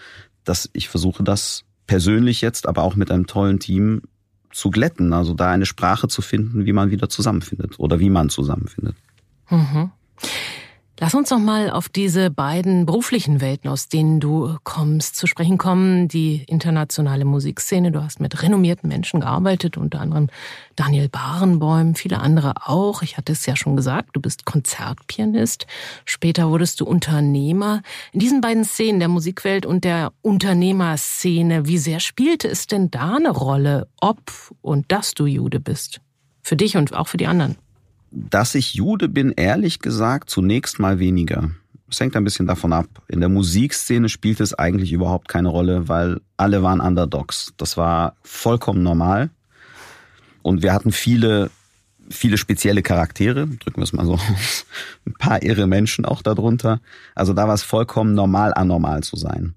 dass 0.43 0.69
ich 0.73 0.87
versuche, 0.87 1.23
das 1.23 1.63
persönlich 1.87 2.41
jetzt, 2.41 2.67
aber 2.67 2.83
auch 2.83 2.95
mit 2.95 3.11
einem 3.11 3.25
tollen 3.25 3.59
Team 3.59 4.03
zu 4.51 4.69
glätten, 4.69 5.13
also 5.13 5.33
da 5.33 5.51
eine 5.51 5.65
Sprache 5.65 6.07
zu 6.07 6.21
finden, 6.21 6.65
wie 6.65 6.73
man 6.73 6.91
wieder 6.91 7.09
zusammenfindet 7.09 7.79
oder 7.79 7.99
wie 7.99 8.09
man 8.09 8.29
zusammenfindet. 8.29 8.95
Mhm. 9.49 9.91
Lass 11.03 11.15
uns 11.15 11.31
noch 11.31 11.39
mal 11.39 11.71
auf 11.71 11.89
diese 11.89 12.29
beiden 12.29 12.85
beruflichen 12.85 13.41
Welten, 13.41 13.71
aus 13.71 13.89
denen 13.89 14.19
du 14.19 14.57
kommst, 14.63 15.15
zu 15.15 15.25
sprechen 15.25 15.57
kommen. 15.57 16.07
Die 16.07 16.43
internationale 16.43 17.25
Musikszene. 17.25 17.91
Du 17.91 18.03
hast 18.03 18.19
mit 18.19 18.43
renommierten 18.43 18.87
Menschen 18.87 19.21
gearbeitet, 19.21 19.77
unter 19.77 19.99
anderem 19.99 20.27
Daniel 20.75 21.09
Barenboim, 21.09 21.95
viele 21.95 22.19
andere 22.19 22.53
auch. 22.67 23.01
Ich 23.01 23.17
hatte 23.17 23.31
es 23.31 23.47
ja 23.47 23.55
schon 23.55 23.75
gesagt, 23.75 24.09
du 24.13 24.21
bist 24.21 24.45
Konzertpianist. 24.45 25.65
Später 26.05 26.51
wurdest 26.51 26.79
du 26.79 26.85
Unternehmer. 26.85 27.81
In 28.11 28.19
diesen 28.19 28.39
beiden 28.39 28.63
Szenen, 28.63 28.99
der 28.99 29.09
Musikwelt 29.09 29.65
und 29.65 29.83
der 29.83 30.13
Unternehmerszene, 30.21 31.65
wie 31.65 31.79
sehr 31.79 31.99
spielte 31.99 32.47
es 32.47 32.67
denn 32.67 32.91
da 32.91 33.15
eine 33.15 33.31
Rolle, 33.31 33.87
ob 33.99 34.21
und 34.61 34.91
dass 34.91 35.15
du 35.15 35.25
Jude 35.25 35.59
bist? 35.59 35.99
Für 36.43 36.55
dich 36.55 36.77
und 36.77 36.93
auch 36.93 37.07
für 37.07 37.17
die 37.17 37.25
anderen. 37.25 37.55
Dass 38.11 38.55
ich 38.55 38.73
Jude 38.73 39.07
bin, 39.07 39.31
ehrlich 39.31 39.79
gesagt, 39.79 40.29
zunächst 40.29 40.79
mal 40.79 40.99
weniger. 40.99 41.51
Es 41.89 41.99
hängt 41.99 42.15
ein 42.15 42.23
bisschen 42.23 42.47
davon 42.47 42.73
ab. 42.73 42.87
In 43.07 43.19
der 43.19 43.29
Musikszene 43.29 44.09
spielt 44.09 44.39
es 44.39 44.53
eigentlich 44.53 44.93
überhaupt 44.93 45.27
keine 45.27 45.49
Rolle, 45.49 45.89
weil 45.89 46.21
alle 46.37 46.63
waren 46.63 46.79
Underdogs. 46.79 47.53
Das 47.57 47.75
war 47.75 48.15
vollkommen 48.23 48.83
normal. 48.83 49.29
Und 50.41 50.63
wir 50.63 50.73
hatten 50.73 50.91
viele, 50.91 51.51
viele 52.09 52.37
spezielle 52.37 52.81
Charaktere, 52.81 53.47
drücken 53.47 53.77
wir 53.77 53.83
es 53.83 53.93
mal 53.93 54.05
so 54.05 54.13
aus. 54.13 54.65
Ein 55.05 55.13
paar 55.13 55.43
irre 55.43 55.67
Menschen 55.67 56.05
auch 56.05 56.21
darunter. 56.21 56.79
Also 57.15 57.33
da 57.33 57.47
war 57.47 57.55
es 57.55 57.63
vollkommen 57.63 58.13
normal, 58.13 58.53
anormal 58.53 59.03
zu 59.03 59.15
sein. 59.17 59.55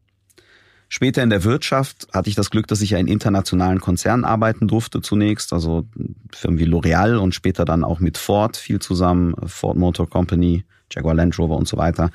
Später 0.89 1.23
in 1.23 1.31
der 1.31 1.45
Wirtschaft 1.45 2.07
hatte 2.13 2.29
ich 2.29 2.35
das 2.35 2.51
Glück, 2.51 2.67
dass 2.69 2.81
ich 2.81 2.91
ja 2.91 2.99
in 2.99 3.07
internationalen 3.07 3.81
Konzernen 3.81 4.25
arbeiten 4.25 4.69
durfte 4.69 5.01
zunächst, 5.01 5.53
also 5.53 5.87
Firmen 6.33 6.59
wie 6.59 6.67
L'Oreal 6.67 7.17
und 7.17 7.35
später 7.35 7.65
dann 7.65 7.85
auch 7.85 8.01
mit 8.01 8.19
Ford 8.19 8.57
viel 8.57 8.79
zusammen, 8.79 9.35
Ford 9.47 9.77
Motor 9.77 10.09
Company, 10.09 10.65
Jaguar 10.93 11.15
Land 11.15 11.39
Rover 11.39 11.57
und 11.57 11.67
so 11.67 11.77
weiter. 11.77 12.11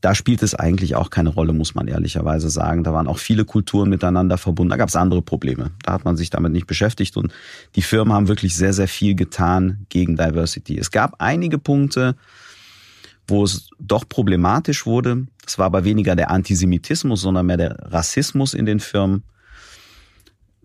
Da 0.00 0.16
spielt 0.16 0.42
es 0.42 0.56
eigentlich 0.56 0.96
auch 0.96 1.10
keine 1.10 1.28
Rolle, 1.28 1.52
muss 1.52 1.76
man 1.76 1.86
ehrlicherweise 1.86 2.50
sagen. 2.50 2.82
Da 2.82 2.92
waren 2.92 3.06
auch 3.06 3.18
viele 3.18 3.44
Kulturen 3.44 3.88
miteinander 3.88 4.36
verbunden. 4.36 4.70
Da 4.70 4.76
gab 4.76 4.88
es 4.88 4.96
andere 4.96 5.22
Probleme. 5.22 5.70
Da 5.84 5.92
hat 5.92 6.04
man 6.04 6.16
sich 6.16 6.28
damit 6.28 6.50
nicht 6.50 6.66
beschäftigt 6.66 7.16
und 7.16 7.32
die 7.76 7.82
Firmen 7.82 8.12
haben 8.12 8.26
wirklich 8.26 8.56
sehr, 8.56 8.72
sehr 8.72 8.88
viel 8.88 9.14
getan 9.14 9.86
gegen 9.90 10.16
Diversity. 10.16 10.76
Es 10.76 10.90
gab 10.90 11.14
einige 11.20 11.56
Punkte, 11.58 12.16
wo 13.26 13.44
es 13.44 13.68
doch 13.78 14.08
problematisch 14.08 14.86
wurde. 14.86 15.26
Es 15.46 15.58
war 15.58 15.66
aber 15.66 15.84
weniger 15.84 16.16
der 16.16 16.30
Antisemitismus, 16.30 17.20
sondern 17.20 17.46
mehr 17.46 17.56
der 17.56 17.76
Rassismus 17.92 18.54
in 18.54 18.66
den 18.66 18.80
Firmen. 18.80 19.22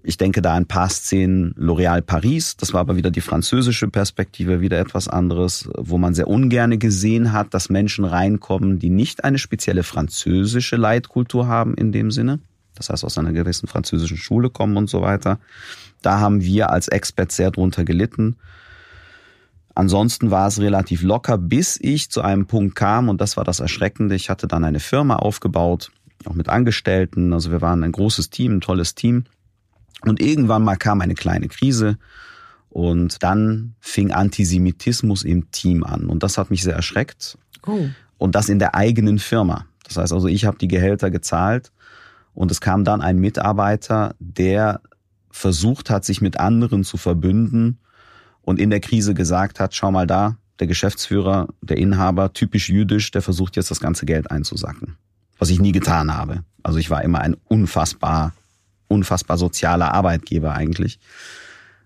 Ich 0.04 0.16
denke 0.16 0.42
da 0.42 0.54
ein 0.54 0.68
paar 0.68 0.90
Szenen 0.90 1.54
L'Oréal 1.56 2.02
Paris, 2.02 2.56
das 2.56 2.72
war 2.72 2.80
aber 2.80 2.96
wieder 2.96 3.12
die 3.12 3.20
französische 3.20 3.90
Perspektive, 3.90 4.62
wieder 4.62 4.80
etwas 4.80 5.10
anderes, 5.10 5.70
wo 5.76 5.98
man 5.98 6.14
sehr 6.14 6.30
ungerne 6.30 6.78
gesehen 6.78 7.34
hat, 7.34 7.54
dass 7.54 7.70
Menschen 7.70 8.06
reinkommen, 8.06 8.80
die 8.80 8.90
nicht 8.90 9.26
eine 9.26 9.38
spezielle 9.38 9.84
französische 9.84 10.78
Leitkultur 10.78 11.48
haben 11.48 11.74
in 11.74 11.92
dem 11.92 12.12
Sinne. 12.12 12.40
Das 12.76 12.90
heißt, 12.90 13.04
aus 13.04 13.18
einer 13.18 13.34
gewissen 13.34 13.68
französischen 13.68 14.18
Schule 14.18 14.50
kommen 14.50 14.78
und 14.78 14.90
so 14.90 15.02
weiter. 15.02 15.40
Da 16.02 16.20
haben 16.20 16.42
wir 16.42 16.70
als 16.70 16.88
Experts 16.88 17.36
sehr 17.36 17.52
drunter 17.52 17.84
gelitten. 17.84 18.38
Ansonsten 19.78 20.32
war 20.32 20.48
es 20.48 20.60
relativ 20.60 21.04
locker, 21.04 21.38
bis 21.38 21.78
ich 21.80 22.10
zu 22.10 22.24
einem 22.24 22.48
Punkt 22.48 22.74
kam 22.74 23.10
und 23.10 23.22
das 23.22 23.38
war 23.38 23.44
das 23.44 23.60
Erschreckende. 23.60 24.16
Ich 24.16 24.28
hatte 24.32 24.48
dann 24.48 24.64
eine 24.64 24.80
Firma 24.80 25.18
aufgebaut, 25.18 25.92
auch 26.26 26.34
mit 26.34 26.50
Angestellten. 26.50 27.32
Also 27.32 27.52
wir 27.52 27.62
waren 27.62 27.84
ein 27.84 27.92
großes 27.92 28.32
Team, 28.32 28.56
ein 28.56 28.62
tolles 28.62 28.96
Team. 28.96 29.26
Und 30.02 30.20
irgendwann 30.20 30.64
mal 30.64 30.78
kam 30.78 31.00
eine 31.00 31.14
kleine 31.14 31.48
Krise 31.48 32.00
und 32.70 33.22
dann 33.22 33.76
fing 33.80 34.12
Antisemitismus 34.12 35.22
im 35.22 35.52
Team 35.52 35.84
an. 35.84 36.08
Und 36.08 36.24
das 36.24 36.40
hat 36.40 36.50
mich 36.50 36.64
sehr 36.64 36.74
erschreckt. 36.74 37.38
Oh. 37.68 37.86
Und 38.18 38.34
das 38.34 38.50
in 38.50 38.58
der 38.58 38.74
eigenen 38.74 39.20
Firma. 39.20 39.68
Das 39.84 39.98
heißt 39.98 40.12
also, 40.12 40.28
ich 40.28 40.46
habe 40.46 40.58
die 40.58 40.68
Gehälter 40.68 41.12
gezahlt 41.12 41.72
und 42.34 42.50
es 42.50 42.62
kam 42.62 42.84
dann 42.84 43.02
ein 43.02 43.20
Mitarbeiter, 43.20 44.16
der 44.18 44.82
versucht 45.30 45.92
hat, 45.92 46.04
sich 46.04 46.20
mit 46.20 46.40
anderen 46.40 46.84
zu 46.84 46.98
verbünden 46.98 47.78
und 48.48 48.62
in 48.62 48.70
der 48.70 48.80
Krise 48.80 49.14
gesagt 49.14 49.60
hat, 49.60 49.76
schau 49.76 49.92
mal 49.92 50.08
da, 50.08 50.38
der 50.62 50.68
Geschäftsführer, 50.68 51.50
der 51.62 51.76
Inhaber, 51.76 52.32
typisch 52.32 52.70
jüdisch, 52.70 53.12
der 53.12 53.22
versucht 53.22 53.58
jetzt 53.58 53.72
das 53.72 53.82
ganze 53.82 54.06
Geld 54.06 54.32
einzusacken. 54.32 54.96
Was 55.38 55.50
ich 55.50 55.60
nie 55.60 55.74
getan 55.74 56.16
habe. 56.16 56.46
Also 56.64 56.80
ich 56.80 56.90
war 56.90 57.04
immer 57.04 57.20
ein 57.20 57.36
unfassbar, 57.50 58.32
unfassbar 58.88 59.38
sozialer 59.38 59.94
Arbeitgeber 59.94 60.54
eigentlich. 60.54 60.98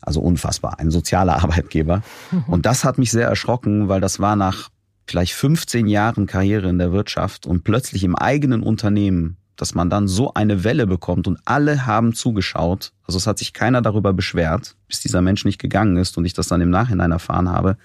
Also 0.01 0.21
unfassbar, 0.21 0.77
ein 0.77 0.91
sozialer 0.91 1.37
Arbeitgeber. 1.43 2.03
Und 2.45 2.67
das 2.67 2.83
hat 2.83 2.99
mich 2.99 3.09
sehr 3.09 3.27
erschrocken, 3.27 3.89
weil 3.89 3.99
das 3.99 4.19
war 4.19 4.35
nach 4.35 4.69
vielleicht 5.07 5.33
15 5.33 5.87
Jahren 5.87 6.27
Karriere 6.27 6.69
in 6.69 6.77
der 6.77 6.91
Wirtschaft 6.91 7.47
und 7.47 7.63
plötzlich 7.63 8.03
im 8.03 8.15
eigenen 8.15 8.61
Unternehmen 8.61 9.37
dass 9.61 9.75
man 9.75 9.91
dann 9.91 10.07
so 10.07 10.33
eine 10.33 10.63
Welle 10.63 10.87
bekommt 10.87 11.27
und 11.27 11.39
alle 11.45 11.85
haben 11.85 12.13
zugeschaut. 12.13 12.93
Also 13.05 13.17
es 13.17 13.27
hat 13.27 13.37
sich 13.37 13.53
keiner 13.53 13.83
darüber 13.83 14.11
beschwert, 14.11 14.75
bis 14.87 15.01
dieser 15.01 15.21
Mensch 15.21 15.45
nicht 15.45 15.59
gegangen 15.59 15.97
ist 15.97 16.17
und 16.17 16.25
ich 16.25 16.33
das 16.33 16.47
dann 16.47 16.61
im 16.61 16.71
Nachhinein 16.71 17.11
erfahren 17.11 17.47
habe. 17.47 17.77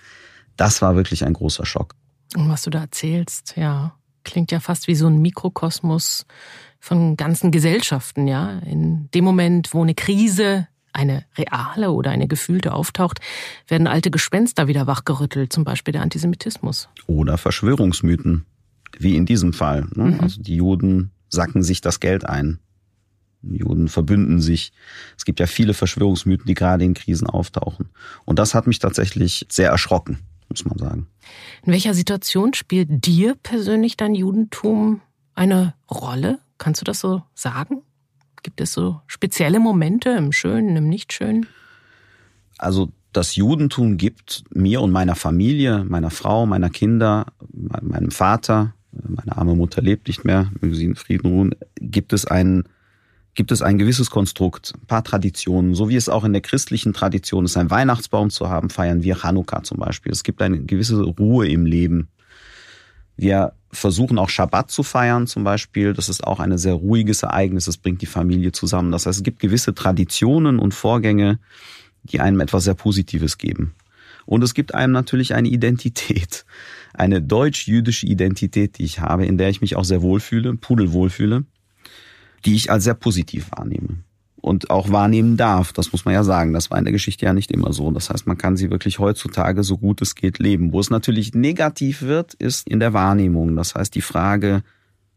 Das 0.56 0.80
war 0.80 0.96
wirklich 0.96 1.26
ein 1.26 1.34
großer 1.34 1.66
Schock. 1.66 1.94
Und 2.34 2.48
was 2.48 2.62
du 2.62 2.70
da 2.70 2.80
erzählst, 2.80 3.54
ja, 3.56 3.94
klingt 4.24 4.52
ja 4.52 4.60
fast 4.60 4.88
wie 4.88 4.94
so 4.94 5.06
ein 5.06 5.18
Mikrokosmos 5.20 6.24
von 6.80 7.18
ganzen 7.18 7.50
Gesellschaften, 7.50 8.26
ja. 8.26 8.58
In 8.60 9.10
dem 9.10 9.24
Moment, 9.24 9.74
wo 9.74 9.82
eine 9.82 9.94
Krise 9.94 10.68
eine 10.94 11.26
reale 11.36 11.90
oder 11.90 12.10
eine 12.10 12.26
gefühlte 12.26 12.72
auftaucht, 12.72 13.20
werden 13.68 13.86
alte 13.86 14.10
Gespenster 14.10 14.66
wieder 14.66 14.86
wachgerüttelt, 14.86 15.52
zum 15.52 15.64
Beispiel 15.64 15.92
der 15.92 16.00
Antisemitismus. 16.00 16.88
Oder 17.06 17.36
Verschwörungsmythen, 17.36 18.46
wie 18.98 19.14
in 19.14 19.26
diesem 19.26 19.52
Fall. 19.52 19.86
Ne? 19.94 20.04
Mhm. 20.04 20.20
Also 20.20 20.40
die 20.40 20.56
Juden 20.56 21.10
sacken 21.36 21.62
sich 21.62 21.80
das 21.80 22.00
Geld 22.00 22.24
ein. 22.28 22.58
Juden 23.42 23.88
verbünden 23.88 24.40
sich. 24.40 24.72
Es 25.16 25.24
gibt 25.24 25.38
ja 25.38 25.46
viele 25.46 25.74
Verschwörungsmythen, 25.74 26.46
die 26.46 26.54
gerade 26.54 26.84
in 26.84 26.94
Krisen 26.94 27.28
auftauchen. 27.28 27.90
Und 28.24 28.40
das 28.40 28.54
hat 28.54 28.66
mich 28.66 28.80
tatsächlich 28.80 29.46
sehr 29.48 29.70
erschrocken, 29.70 30.18
muss 30.48 30.64
man 30.64 30.78
sagen. 30.78 31.06
In 31.64 31.72
welcher 31.72 31.94
Situation 31.94 32.54
spielt 32.54 33.06
dir 33.06 33.36
persönlich 33.40 33.96
dein 33.96 34.14
Judentum 34.14 35.00
eine 35.34 35.74
Rolle? 35.88 36.40
Kannst 36.58 36.80
du 36.80 36.84
das 36.84 36.98
so 36.98 37.22
sagen? 37.34 37.82
Gibt 38.42 38.60
es 38.60 38.72
so 38.72 39.00
spezielle 39.06 39.60
Momente 39.60 40.10
im 40.10 40.32
Schönen, 40.32 40.76
im 40.76 40.88
Nichtschönen? 40.88 41.46
Also 42.58 42.90
das 43.12 43.36
Judentum 43.36 43.96
gibt 43.96 44.44
mir 44.50 44.80
und 44.80 44.90
meiner 44.90 45.14
Familie, 45.14 45.84
meiner 45.84 46.10
Frau, 46.10 46.46
meiner 46.46 46.70
Kinder, 46.70 47.26
meinem 47.50 48.10
Vater, 48.10 48.74
meine 49.08 49.36
arme 49.36 49.54
Mutter 49.54 49.82
lebt 49.82 50.08
nicht 50.08 50.24
mehr, 50.24 50.50
möge 50.60 50.74
sie 50.74 50.84
in 50.84 50.96
Frieden 50.96 51.26
ruhen, 51.26 51.54
gibt 51.80 52.12
es 52.12 52.24
ein, 52.24 52.64
gibt 53.34 53.52
es 53.52 53.62
ein 53.62 53.78
gewisses 53.78 54.10
Konstrukt, 54.10 54.72
ein 54.74 54.86
paar 54.86 55.04
Traditionen, 55.04 55.74
so 55.74 55.88
wie 55.88 55.96
es 55.96 56.08
auch 56.08 56.24
in 56.24 56.32
der 56.32 56.42
christlichen 56.42 56.92
Tradition 56.92 57.44
ist, 57.44 57.56
einen 57.56 57.70
Weihnachtsbaum 57.70 58.30
zu 58.30 58.48
haben, 58.48 58.70
feiern 58.70 59.02
wir 59.02 59.16
Chanukka 59.16 59.62
zum 59.62 59.78
Beispiel. 59.78 60.12
Es 60.12 60.22
gibt 60.22 60.40
eine 60.42 60.60
gewisse 60.60 61.02
Ruhe 61.02 61.48
im 61.48 61.66
Leben. 61.66 62.08
Wir 63.16 63.52
versuchen 63.70 64.18
auch 64.18 64.28
Schabbat 64.28 64.70
zu 64.70 64.82
feiern 64.82 65.26
zum 65.26 65.44
Beispiel. 65.44 65.92
Das 65.92 66.08
ist 66.08 66.24
auch 66.24 66.40
ein 66.40 66.56
sehr 66.58 66.74
ruhiges 66.74 67.22
Ereignis. 67.22 67.66
Das 67.66 67.76
bringt 67.76 68.02
die 68.02 68.06
Familie 68.06 68.52
zusammen. 68.52 68.92
Das 68.92 69.06
heißt, 69.06 69.18
es 69.18 69.24
gibt 69.24 69.40
gewisse 69.40 69.74
Traditionen 69.74 70.58
und 70.58 70.74
Vorgänge, 70.74 71.38
die 72.04 72.20
einem 72.20 72.40
etwas 72.40 72.64
sehr 72.64 72.74
Positives 72.74 73.38
geben. 73.38 73.74
Und 74.24 74.42
es 74.42 74.54
gibt 74.54 74.74
einem 74.74 74.92
natürlich 74.92 75.34
eine 75.34 75.48
Identität 75.48 76.44
eine 76.98 77.22
deutsch-jüdische 77.22 78.06
Identität, 78.06 78.78
die 78.78 78.84
ich 78.84 79.00
habe, 79.00 79.26
in 79.26 79.38
der 79.38 79.48
ich 79.48 79.60
mich 79.60 79.76
auch 79.76 79.84
sehr 79.84 80.02
wohlfühle, 80.02 80.54
pudelwohl 80.54 81.10
fühle, 81.10 81.44
die 82.44 82.54
ich 82.54 82.70
als 82.70 82.84
sehr 82.84 82.94
positiv 82.94 83.50
wahrnehme 83.52 83.98
und 84.46 84.70
auch 84.70 84.92
wahrnehmen 84.92 85.36
darf. 85.36 85.72
Das 85.72 85.90
muss 85.90 86.04
man 86.04 86.14
ja 86.14 86.22
sagen. 86.22 86.52
Das 86.52 86.70
war 86.70 86.78
in 86.78 86.84
der 86.84 86.92
Geschichte 86.92 87.26
ja 87.26 87.32
nicht 87.32 87.50
immer 87.50 87.72
so. 87.72 87.90
Das 87.90 88.10
heißt, 88.10 88.28
man 88.28 88.38
kann 88.38 88.56
sie 88.56 88.70
wirklich 88.70 89.00
heutzutage 89.00 89.64
so 89.64 89.76
gut 89.76 90.00
es 90.02 90.14
geht 90.14 90.38
leben. 90.38 90.72
Wo 90.72 90.78
es 90.78 90.88
natürlich 90.88 91.34
negativ 91.34 92.02
wird, 92.02 92.34
ist 92.34 92.68
in 92.68 92.78
der 92.78 92.92
Wahrnehmung. 92.92 93.56
Das 93.56 93.74
heißt, 93.74 93.94
die 93.94 94.02
Frage, 94.02 94.62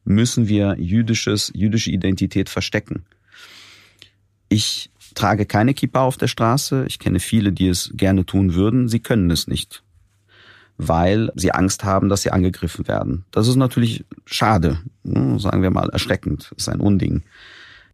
müssen 0.03 0.47
wir 0.47 0.77
jüdisches, 0.79 1.51
jüdische 1.53 1.91
Identität 1.91 2.49
verstecken? 2.49 3.05
Ich 4.49 4.89
trage 5.13 5.45
keine 5.45 5.75
Kippa 5.75 6.01
auf 6.01 6.17
der 6.17 6.27
Straße. 6.27 6.85
Ich 6.87 6.97
kenne 6.97 7.19
viele, 7.19 7.51
die 7.51 7.67
es 7.67 7.91
gerne 7.93 8.25
tun 8.25 8.55
würden. 8.55 8.87
Sie 8.87 8.99
können 8.99 9.29
es 9.29 9.47
nicht 9.47 9.83
weil 10.79 11.29
sie 11.35 11.51
Angst 11.51 11.83
haben, 11.83 12.07
dass 12.07 12.21
sie 12.21 12.31
angegriffen 12.31 12.87
werden. 12.87 13.25
Das 13.31 13.49
ist 13.49 13.57
natürlich 13.57 14.05
schade, 14.25 14.79
ne, 15.03 15.37
sagen 15.37 15.61
wir 15.61 15.71
mal 15.71 15.89
erschreckend, 15.89 16.53
ist 16.55 16.69
ein 16.69 16.79
Unding. 16.79 17.23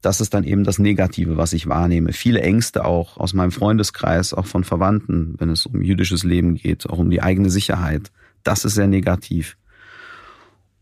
Das 0.04 0.22
ist 0.22 0.36
dann 0.36 0.44
eben 0.44 0.64
das 0.64 0.78
Negative, 0.78 1.36
was 1.36 1.52
ich 1.54 1.68
wahrnehme. 1.68 2.14
Viele 2.14 2.42
Ängste 2.42 2.86
auch 2.86 3.18
aus 3.18 3.34
meinem 3.34 3.52
Freundeskreis, 3.52 4.36
auch 4.36 4.46
von 4.46 4.64
Verwandten, 4.64 5.34
wenn 5.40 5.50
es 5.50 5.66
um 5.66 5.82
jüdisches 5.82 6.24
Leben 6.24 6.54
geht, 6.54 6.88
auch 6.88 7.00
um 7.00 7.10
die 7.10 7.24
eigene 7.24 7.50
Sicherheit. 7.50 8.12
Das 8.44 8.66
ist 8.66 8.76
sehr 8.76 8.88
negativ. 8.88 9.58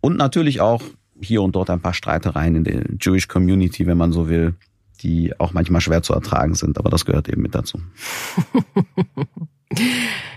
Und 0.01 0.17
natürlich 0.17 0.59
auch 0.59 0.83
hier 1.21 1.41
und 1.41 1.55
dort 1.55 1.69
ein 1.69 1.79
paar 1.79 1.93
Streitereien 1.93 2.57
in 2.57 2.63
der 2.65 2.83
Jewish 2.99 3.29
Community, 3.29 3.87
wenn 3.87 3.97
man 3.97 4.11
so 4.11 4.27
will, 4.27 4.55
die 5.03 5.39
auch 5.39 5.53
manchmal 5.53 5.79
schwer 5.79 6.03
zu 6.03 6.13
ertragen 6.13 6.55
sind, 6.55 6.77
aber 6.77 6.89
das 6.89 7.05
gehört 7.05 7.29
eben 7.29 7.41
mit 7.41 7.55
dazu. 7.55 7.79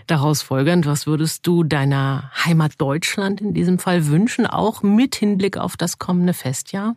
Daraus 0.07 0.43
folgend, 0.43 0.87
was 0.87 1.07
würdest 1.07 1.47
du 1.47 1.65
deiner 1.65 2.31
Heimat 2.45 2.73
Deutschland 2.79 3.41
in 3.41 3.55
diesem 3.55 3.79
Fall 3.79 4.07
wünschen, 4.07 4.47
auch 4.47 4.83
mit 4.83 5.17
Hinblick 5.17 5.57
auf 5.57 5.77
das 5.77 5.99
kommende 5.99 6.33
Festjahr? 6.33 6.97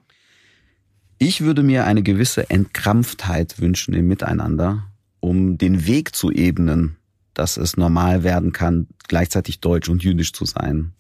Ich 1.18 1.42
würde 1.42 1.64
mir 1.64 1.86
eine 1.86 2.04
gewisse 2.04 2.50
Entkrampftheit 2.50 3.60
wünschen 3.60 3.94
im 3.94 4.08
Miteinander, 4.08 4.84
um 5.20 5.58
den 5.58 5.88
Weg 5.88 6.16
zu 6.16 6.32
ebnen, 6.32 6.98
dass 7.34 7.58
es 7.58 7.78
normal 7.78 8.24
werden 8.24 8.54
kann, 8.54 8.88
gleichzeitig 9.08 9.60
deutsch 9.60 9.90
und 9.90 10.04
jüdisch 10.04 10.32
zu 10.32 10.46
sein. 10.46 10.94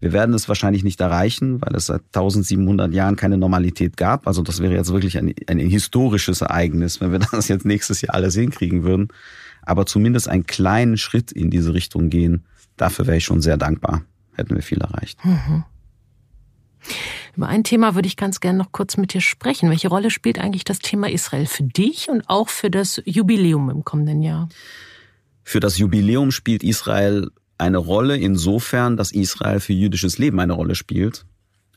Wir 0.00 0.12
werden 0.12 0.34
es 0.34 0.48
wahrscheinlich 0.48 0.82
nicht 0.82 1.00
erreichen, 1.00 1.60
weil 1.60 1.76
es 1.76 1.86
seit 1.86 2.00
1700 2.12 2.92
Jahren 2.92 3.14
keine 3.14 3.38
Normalität 3.38 3.96
gab. 3.96 4.26
Also 4.26 4.42
das 4.42 4.60
wäre 4.60 4.74
jetzt 4.74 4.92
wirklich 4.92 5.16
ein, 5.16 5.32
ein 5.46 5.58
historisches 5.58 6.40
Ereignis, 6.40 7.00
wenn 7.00 7.12
wir 7.12 7.18
das 7.30 7.46
jetzt 7.46 7.66
nächstes 7.66 8.00
Jahr 8.00 8.14
alles 8.14 8.34
hinkriegen 8.34 8.82
würden 8.82 9.08
aber 9.62 9.86
zumindest 9.86 10.28
einen 10.28 10.46
kleinen 10.46 10.96
Schritt 10.96 11.32
in 11.32 11.50
diese 11.50 11.74
Richtung 11.74 12.10
gehen, 12.10 12.44
dafür 12.76 13.06
wäre 13.06 13.16
ich 13.16 13.24
schon 13.24 13.40
sehr 13.40 13.56
dankbar. 13.56 14.02
Hätten 14.34 14.54
wir 14.54 14.62
viel 14.62 14.80
erreicht. 14.80 15.24
Mhm. 15.24 15.64
Über 17.36 17.48
ein 17.48 17.64
Thema 17.64 17.94
würde 17.94 18.08
ich 18.08 18.16
ganz 18.16 18.40
gerne 18.40 18.58
noch 18.58 18.72
kurz 18.72 18.96
mit 18.96 19.14
dir 19.14 19.20
sprechen. 19.20 19.70
Welche 19.70 19.88
Rolle 19.88 20.10
spielt 20.10 20.38
eigentlich 20.38 20.64
das 20.64 20.80
Thema 20.80 21.10
Israel 21.10 21.46
für 21.46 21.62
dich 21.62 22.08
und 22.10 22.28
auch 22.28 22.48
für 22.48 22.70
das 22.70 23.00
Jubiläum 23.04 23.70
im 23.70 23.84
kommenden 23.84 24.22
Jahr? 24.22 24.48
Für 25.42 25.60
das 25.60 25.78
Jubiläum 25.78 26.30
spielt 26.30 26.62
Israel 26.62 27.30
eine 27.58 27.78
Rolle 27.78 28.16
insofern, 28.16 28.96
dass 28.96 29.12
Israel 29.12 29.60
für 29.60 29.72
jüdisches 29.72 30.18
Leben 30.18 30.40
eine 30.40 30.52
Rolle 30.52 30.74
spielt. 30.74 31.24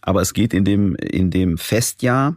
Aber 0.01 0.21
es 0.21 0.33
geht 0.33 0.53
in 0.53 0.65
dem, 0.65 0.95
in 0.95 1.31
dem 1.31 1.57
Festjahr, 1.57 2.35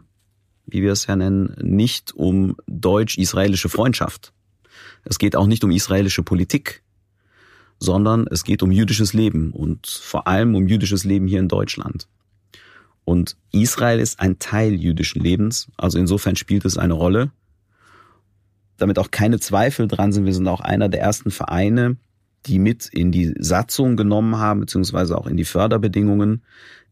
wie 0.65 0.81
wir 0.81 0.91
es 0.91 1.07
ja 1.07 1.15
nennen, 1.15 1.55
nicht 1.61 2.13
um 2.13 2.55
deutsch-israelische 2.67 3.69
Freundschaft. 3.69 4.33
Es 5.03 5.19
geht 5.19 5.35
auch 5.35 5.47
nicht 5.47 5.63
um 5.63 5.71
israelische 5.71 6.23
Politik, 6.23 6.83
sondern 7.79 8.27
es 8.29 8.43
geht 8.43 8.61
um 8.61 8.71
jüdisches 8.71 9.13
Leben 9.13 9.51
und 9.51 9.87
vor 9.87 10.27
allem 10.27 10.55
um 10.55 10.67
jüdisches 10.67 11.03
Leben 11.03 11.27
hier 11.27 11.39
in 11.39 11.47
Deutschland. 11.47 12.07
Und 13.05 13.37
Israel 13.51 13.99
ist 13.99 14.19
ein 14.19 14.37
Teil 14.37 14.73
jüdischen 14.73 15.21
Lebens, 15.21 15.69
also 15.77 15.97
insofern 15.97 16.35
spielt 16.35 16.65
es 16.65 16.77
eine 16.77 16.93
Rolle. 16.93 17.31
Damit 18.77 18.99
auch 18.99 19.11
keine 19.11 19.39
Zweifel 19.39 19.87
dran 19.87 20.11
sind, 20.11 20.25
wir 20.25 20.33
sind 20.33 20.47
auch 20.47 20.61
einer 20.61 20.89
der 20.89 21.01
ersten 21.01 21.31
Vereine, 21.31 21.97
die 22.45 22.59
mit 22.59 22.85
in 22.87 23.11
die 23.11 23.33
Satzung 23.39 23.97
genommen 23.97 24.37
haben, 24.37 24.61
beziehungsweise 24.61 25.17
auch 25.17 25.27
in 25.27 25.37
die 25.37 25.45
Förderbedingungen, 25.45 26.43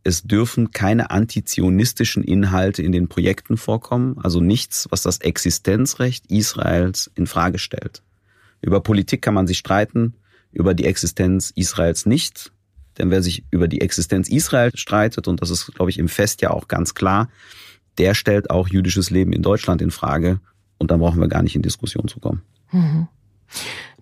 es 0.08 0.24
dürfen 0.24 0.72
keine 0.72 1.12
antizionistischen 1.12 2.24
Inhalte 2.24 2.82
in 2.82 2.94
den 2.94 3.10
Projekten 3.10 3.58
vorkommen, 3.58 4.18
also 4.24 4.40
nichts, 4.40 4.88
was 4.90 5.02
das 5.02 5.18
Existenzrecht 5.18 6.32
Israels 6.32 7.12
in 7.16 7.28
Frage 7.28 7.60
stellt. 7.60 8.04
Über 8.62 8.80
Politik 8.80 9.22
kann 9.22 9.34
man 9.34 9.48
sich 9.48 9.58
streiten, 9.58 10.14
über 10.54 10.74
die 10.74 10.86
Existenz 10.86 11.52
Israels 11.56 12.06
nicht. 12.06 12.54
Denn 12.98 13.12
wer 13.12 13.22
sich 13.22 13.44
über 13.52 13.68
die 13.68 13.82
Existenz 13.82 14.30
Israels 14.30 14.80
streitet, 14.80 15.28
und 15.28 15.42
das 15.42 15.50
ist, 15.50 15.76
glaube 15.76 15.92
ich, 15.92 16.00
im 16.00 16.08
Fest 16.08 16.42
ja 16.42 16.52
auch 16.52 16.70
ganz 16.70 16.96
klar, 16.96 17.30
der 17.98 18.14
stellt 18.14 18.50
auch 18.50 18.70
jüdisches 18.70 19.10
Leben 19.10 19.34
in 19.34 19.42
Deutschland 19.42 19.82
in 19.82 19.92
Frage. 19.92 20.40
Und 20.78 20.90
dann 20.90 21.02
brauchen 21.02 21.20
wir 21.20 21.28
gar 21.28 21.44
nicht 21.44 21.58
in 21.58 21.62
Diskussion 21.62 22.08
zu 22.08 22.22
kommen. 22.22 22.44
Mhm. 22.72 23.10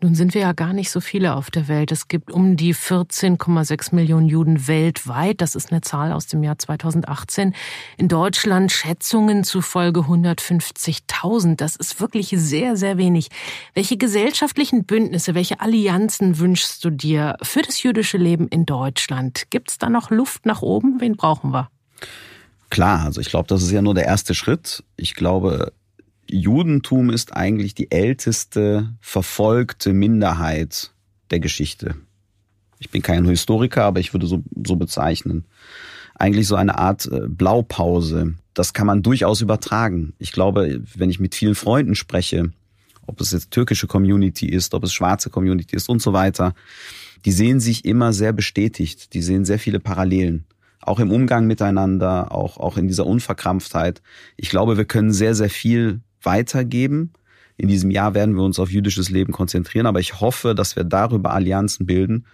Nun 0.05 0.13
sind 0.13 0.35
wir 0.35 0.41
ja 0.41 0.53
gar 0.53 0.71
nicht 0.71 0.91
so 0.91 1.01
viele 1.01 1.33
auf 1.33 1.49
der 1.49 1.67
Welt. 1.67 1.91
Es 1.91 2.07
gibt 2.07 2.29
um 2.29 2.57
die 2.57 2.75
14,6 2.75 3.95
Millionen 3.95 4.27
Juden 4.27 4.67
weltweit. 4.67 5.41
Das 5.41 5.55
ist 5.55 5.71
eine 5.71 5.81
Zahl 5.81 6.11
aus 6.11 6.27
dem 6.27 6.43
Jahr 6.43 6.59
2018. 6.59 7.55
In 7.97 8.07
Deutschland 8.07 8.71
Schätzungen 8.71 9.43
zufolge 9.43 10.01
150.000. 10.01 11.55
Das 11.55 11.75
ist 11.75 11.99
wirklich 11.99 12.27
sehr, 12.37 12.77
sehr 12.77 12.99
wenig. 12.99 13.29
Welche 13.73 13.97
gesellschaftlichen 13.97 14.85
Bündnisse, 14.85 15.33
welche 15.33 15.59
Allianzen 15.59 16.37
wünschst 16.37 16.85
du 16.85 16.91
dir 16.91 17.35
für 17.41 17.63
das 17.63 17.81
jüdische 17.81 18.19
Leben 18.19 18.47
in 18.47 18.67
Deutschland? 18.67 19.49
Gibt 19.49 19.71
es 19.71 19.79
da 19.79 19.89
noch 19.89 20.11
Luft 20.11 20.45
nach 20.45 20.61
oben? 20.61 21.01
Wen 21.01 21.17
brauchen 21.17 21.49
wir? 21.49 21.71
Klar, 22.69 23.05
also 23.05 23.21
ich 23.21 23.29
glaube, 23.29 23.47
das 23.47 23.63
ist 23.63 23.71
ja 23.71 23.81
nur 23.81 23.95
der 23.95 24.05
erste 24.05 24.35
Schritt. 24.35 24.83
Ich 24.97 25.15
glaube, 25.15 25.73
Judentum 26.29 27.09
ist 27.09 27.35
eigentlich 27.35 27.75
die 27.75 27.91
älteste 27.91 28.93
verfolgte 28.99 29.93
Minderheit 29.93 30.91
der 31.31 31.39
Geschichte. 31.39 31.95
Ich 32.79 32.89
bin 32.89 33.01
kein 33.01 33.25
Historiker, 33.25 33.83
aber 33.83 33.99
ich 33.99 34.13
würde 34.13 34.27
so, 34.27 34.43
so 34.65 34.75
bezeichnen. 34.75 35.45
Eigentlich 36.15 36.47
so 36.47 36.55
eine 36.55 36.77
Art 36.77 37.05
äh, 37.11 37.21
Blaupause. 37.27 38.35
Das 38.53 38.73
kann 38.73 38.87
man 38.87 39.03
durchaus 39.03 39.41
übertragen. 39.41 40.13
Ich 40.17 40.31
glaube, 40.31 40.81
wenn 40.95 41.09
ich 41.09 41.19
mit 41.19 41.35
vielen 41.35 41.55
Freunden 41.55 41.95
spreche, 41.95 42.51
ob 43.05 43.21
es 43.21 43.31
jetzt 43.31 43.51
türkische 43.51 43.87
Community 43.87 44.47
ist, 44.47 44.73
ob 44.73 44.83
es 44.83 44.93
schwarze 44.93 45.29
Community 45.29 45.75
ist 45.75 45.89
und 45.89 46.01
so 46.01 46.13
weiter, 46.13 46.53
die 47.25 47.31
sehen 47.31 47.59
sich 47.59 47.85
immer 47.85 48.13
sehr 48.13 48.33
bestätigt. 48.33 49.13
Die 49.13 49.21
sehen 49.21 49.45
sehr 49.45 49.59
viele 49.59 49.79
Parallelen. 49.79 50.45
Auch 50.81 50.99
im 50.99 51.11
Umgang 51.11 51.47
miteinander, 51.47 52.31
auch, 52.31 52.57
auch 52.57 52.77
in 52.77 52.87
dieser 52.87 53.07
Unverkrampftheit. 53.07 54.01
Ich 54.37 54.49
glaube, 54.49 54.77
wir 54.77 54.85
können 54.85 55.11
sehr, 55.11 55.33
sehr 55.33 55.49
viel 55.49 56.01
weitergeben. 56.25 57.13
In 57.57 57.67
diesem 57.67 57.91
Jahr 57.91 58.13
werden 58.13 58.35
wir 58.35 58.43
uns 58.43 58.59
auf 58.59 58.71
jüdisches 58.71 59.09
Leben 59.09 59.31
konzentrieren, 59.31 59.85
aber 59.85 59.99
ich 59.99 60.19
hoffe, 60.19 60.55
dass 60.55 60.75
wir 60.75 60.83
darüber 60.83 61.33
Allianzen 61.33 61.85
bilden 61.85 62.25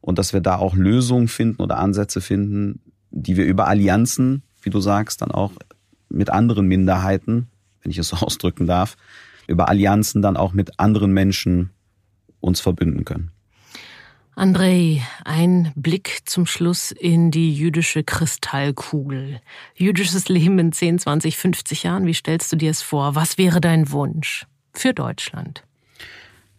und 0.00 0.18
dass 0.18 0.32
wir 0.32 0.40
da 0.40 0.56
auch 0.56 0.74
Lösungen 0.74 1.28
finden 1.28 1.62
oder 1.62 1.78
Ansätze 1.78 2.20
finden, 2.20 2.80
die 3.10 3.36
wir 3.36 3.44
über 3.44 3.66
Allianzen, 3.66 4.42
wie 4.62 4.70
du 4.70 4.80
sagst, 4.80 5.22
dann 5.22 5.30
auch 5.30 5.52
mit 6.08 6.30
anderen 6.30 6.66
Minderheiten, 6.66 7.48
wenn 7.82 7.90
ich 7.90 7.98
es 7.98 8.08
so 8.08 8.16
ausdrücken 8.24 8.66
darf, 8.66 8.96
über 9.46 9.68
Allianzen 9.68 10.22
dann 10.22 10.36
auch 10.36 10.52
mit 10.52 10.78
anderen 10.78 11.12
Menschen 11.12 11.70
uns 12.40 12.60
verbünden 12.60 13.04
können. 13.04 13.30
Andrei, 14.34 15.02
ein 15.24 15.72
Blick 15.74 16.20
zum 16.24 16.46
Schluss 16.46 16.92
in 16.92 17.30
die 17.30 17.54
jüdische 17.54 18.04
Kristallkugel. 18.04 19.40
Jüdisches 19.74 20.28
Leben 20.28 20.58
in 20.58 20.72
10, 20.72 21.00
20, 21.00 21.36
50 21.36 21.82
Jahren, 21.82 22.06
wie 22.06 22.14
stellst 22.14 22.50
du 22.52 22.56
dir 22.56 22.70
es 22.70 22.80
vor? 22.80 23.14
Was 23.14 23.38
wäre 23.38 23.60
dein 23.60 23.90
Wunsch 23.90 24.46
für 24.72 24.94
Deutschland? 24.94 25.64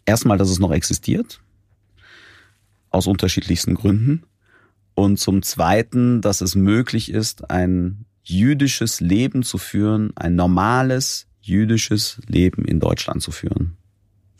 Erstmal, 0.04 0.38
dass 0.38 0.50
es 0.50 0.58
noch 0.58 0.72
existiert, 0.72 1.40
aus 2.90 3.06
unterschiedlichsten 3.06 3.74
Gründen. 3.74 4.24
Und 4.94 5.18
zum 5.18 5.42
Zweiten, 5.42 6.20
dass 6.20 6.40
es 6.40 6.54
möglich 6.54 7.10
ist, 7.10 7.50
ein 7.50 8.04
jüdisches 8.22 9.00
Leben 9.00 9.42
zu 9.42 9.58
führen, 9.58 10.12
ein 10.16 10.36
normales 10.36 11.26
jüdisches 11.40 12.20
Leben 12.26 12.64
in 12.64 12.78
Deutschland 12.78 13.22
zu 13.22 13.32
führen. 13.32 13.76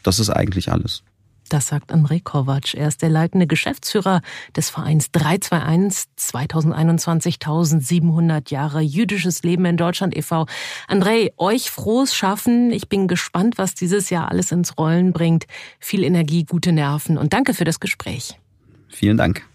Das 0.02 0.20
ist 0.20 0.30
eigentlich 0.30 0.70
alles. 0.70 1.02
Das 1.48 1.68
sagt 1.68 1.92
André 1.92 2.22
Kovac. 2.22 2.74
Er 2.74 2.88
ist 2.88 3.02
der 3.02 3.10
leitende 3.10 3.46
Geschäftsführer 3.46 4.22
des 4.56 4.70
Vereins 4.70 5.10
321 5.12 6.04
2021 6.16 7.34
1700 7.34 8.50
Jahre 8.50 8.80
jüdisches 8.80 9.42
Leben 9.42 9.64
in 9.64 9.76
Deutschland 9.76 10.16
e.V. 10.16 10.46
André, 10.88 11.32
euch 11.36 11.70
frohes 11.70 12.14
Schaffen. 12.14 12.70
Ich 12.70 12.88
bin 12.88 13.08
gespannt, 13.08 13.58
was 13.58 13.74
dieses 13.74 14.10
Jahr 14.10 14.30
alles 14.30 14.52
ins 14.52 14.78
Rollen 14.78 15.12
bringt. 15.12 15.46
Viel 15.78 16.04
Energie, 16.04 16.44
gute 16.44 16.72
Nerven 16.72 17.18
und 17.18 17.32
danke 17.32 17.54
für 17.54 17.64
das 17.64 17.80
Gespräch. 17.80 18.38
Vielen 18.88 19.16
Dank. 19.16 19.46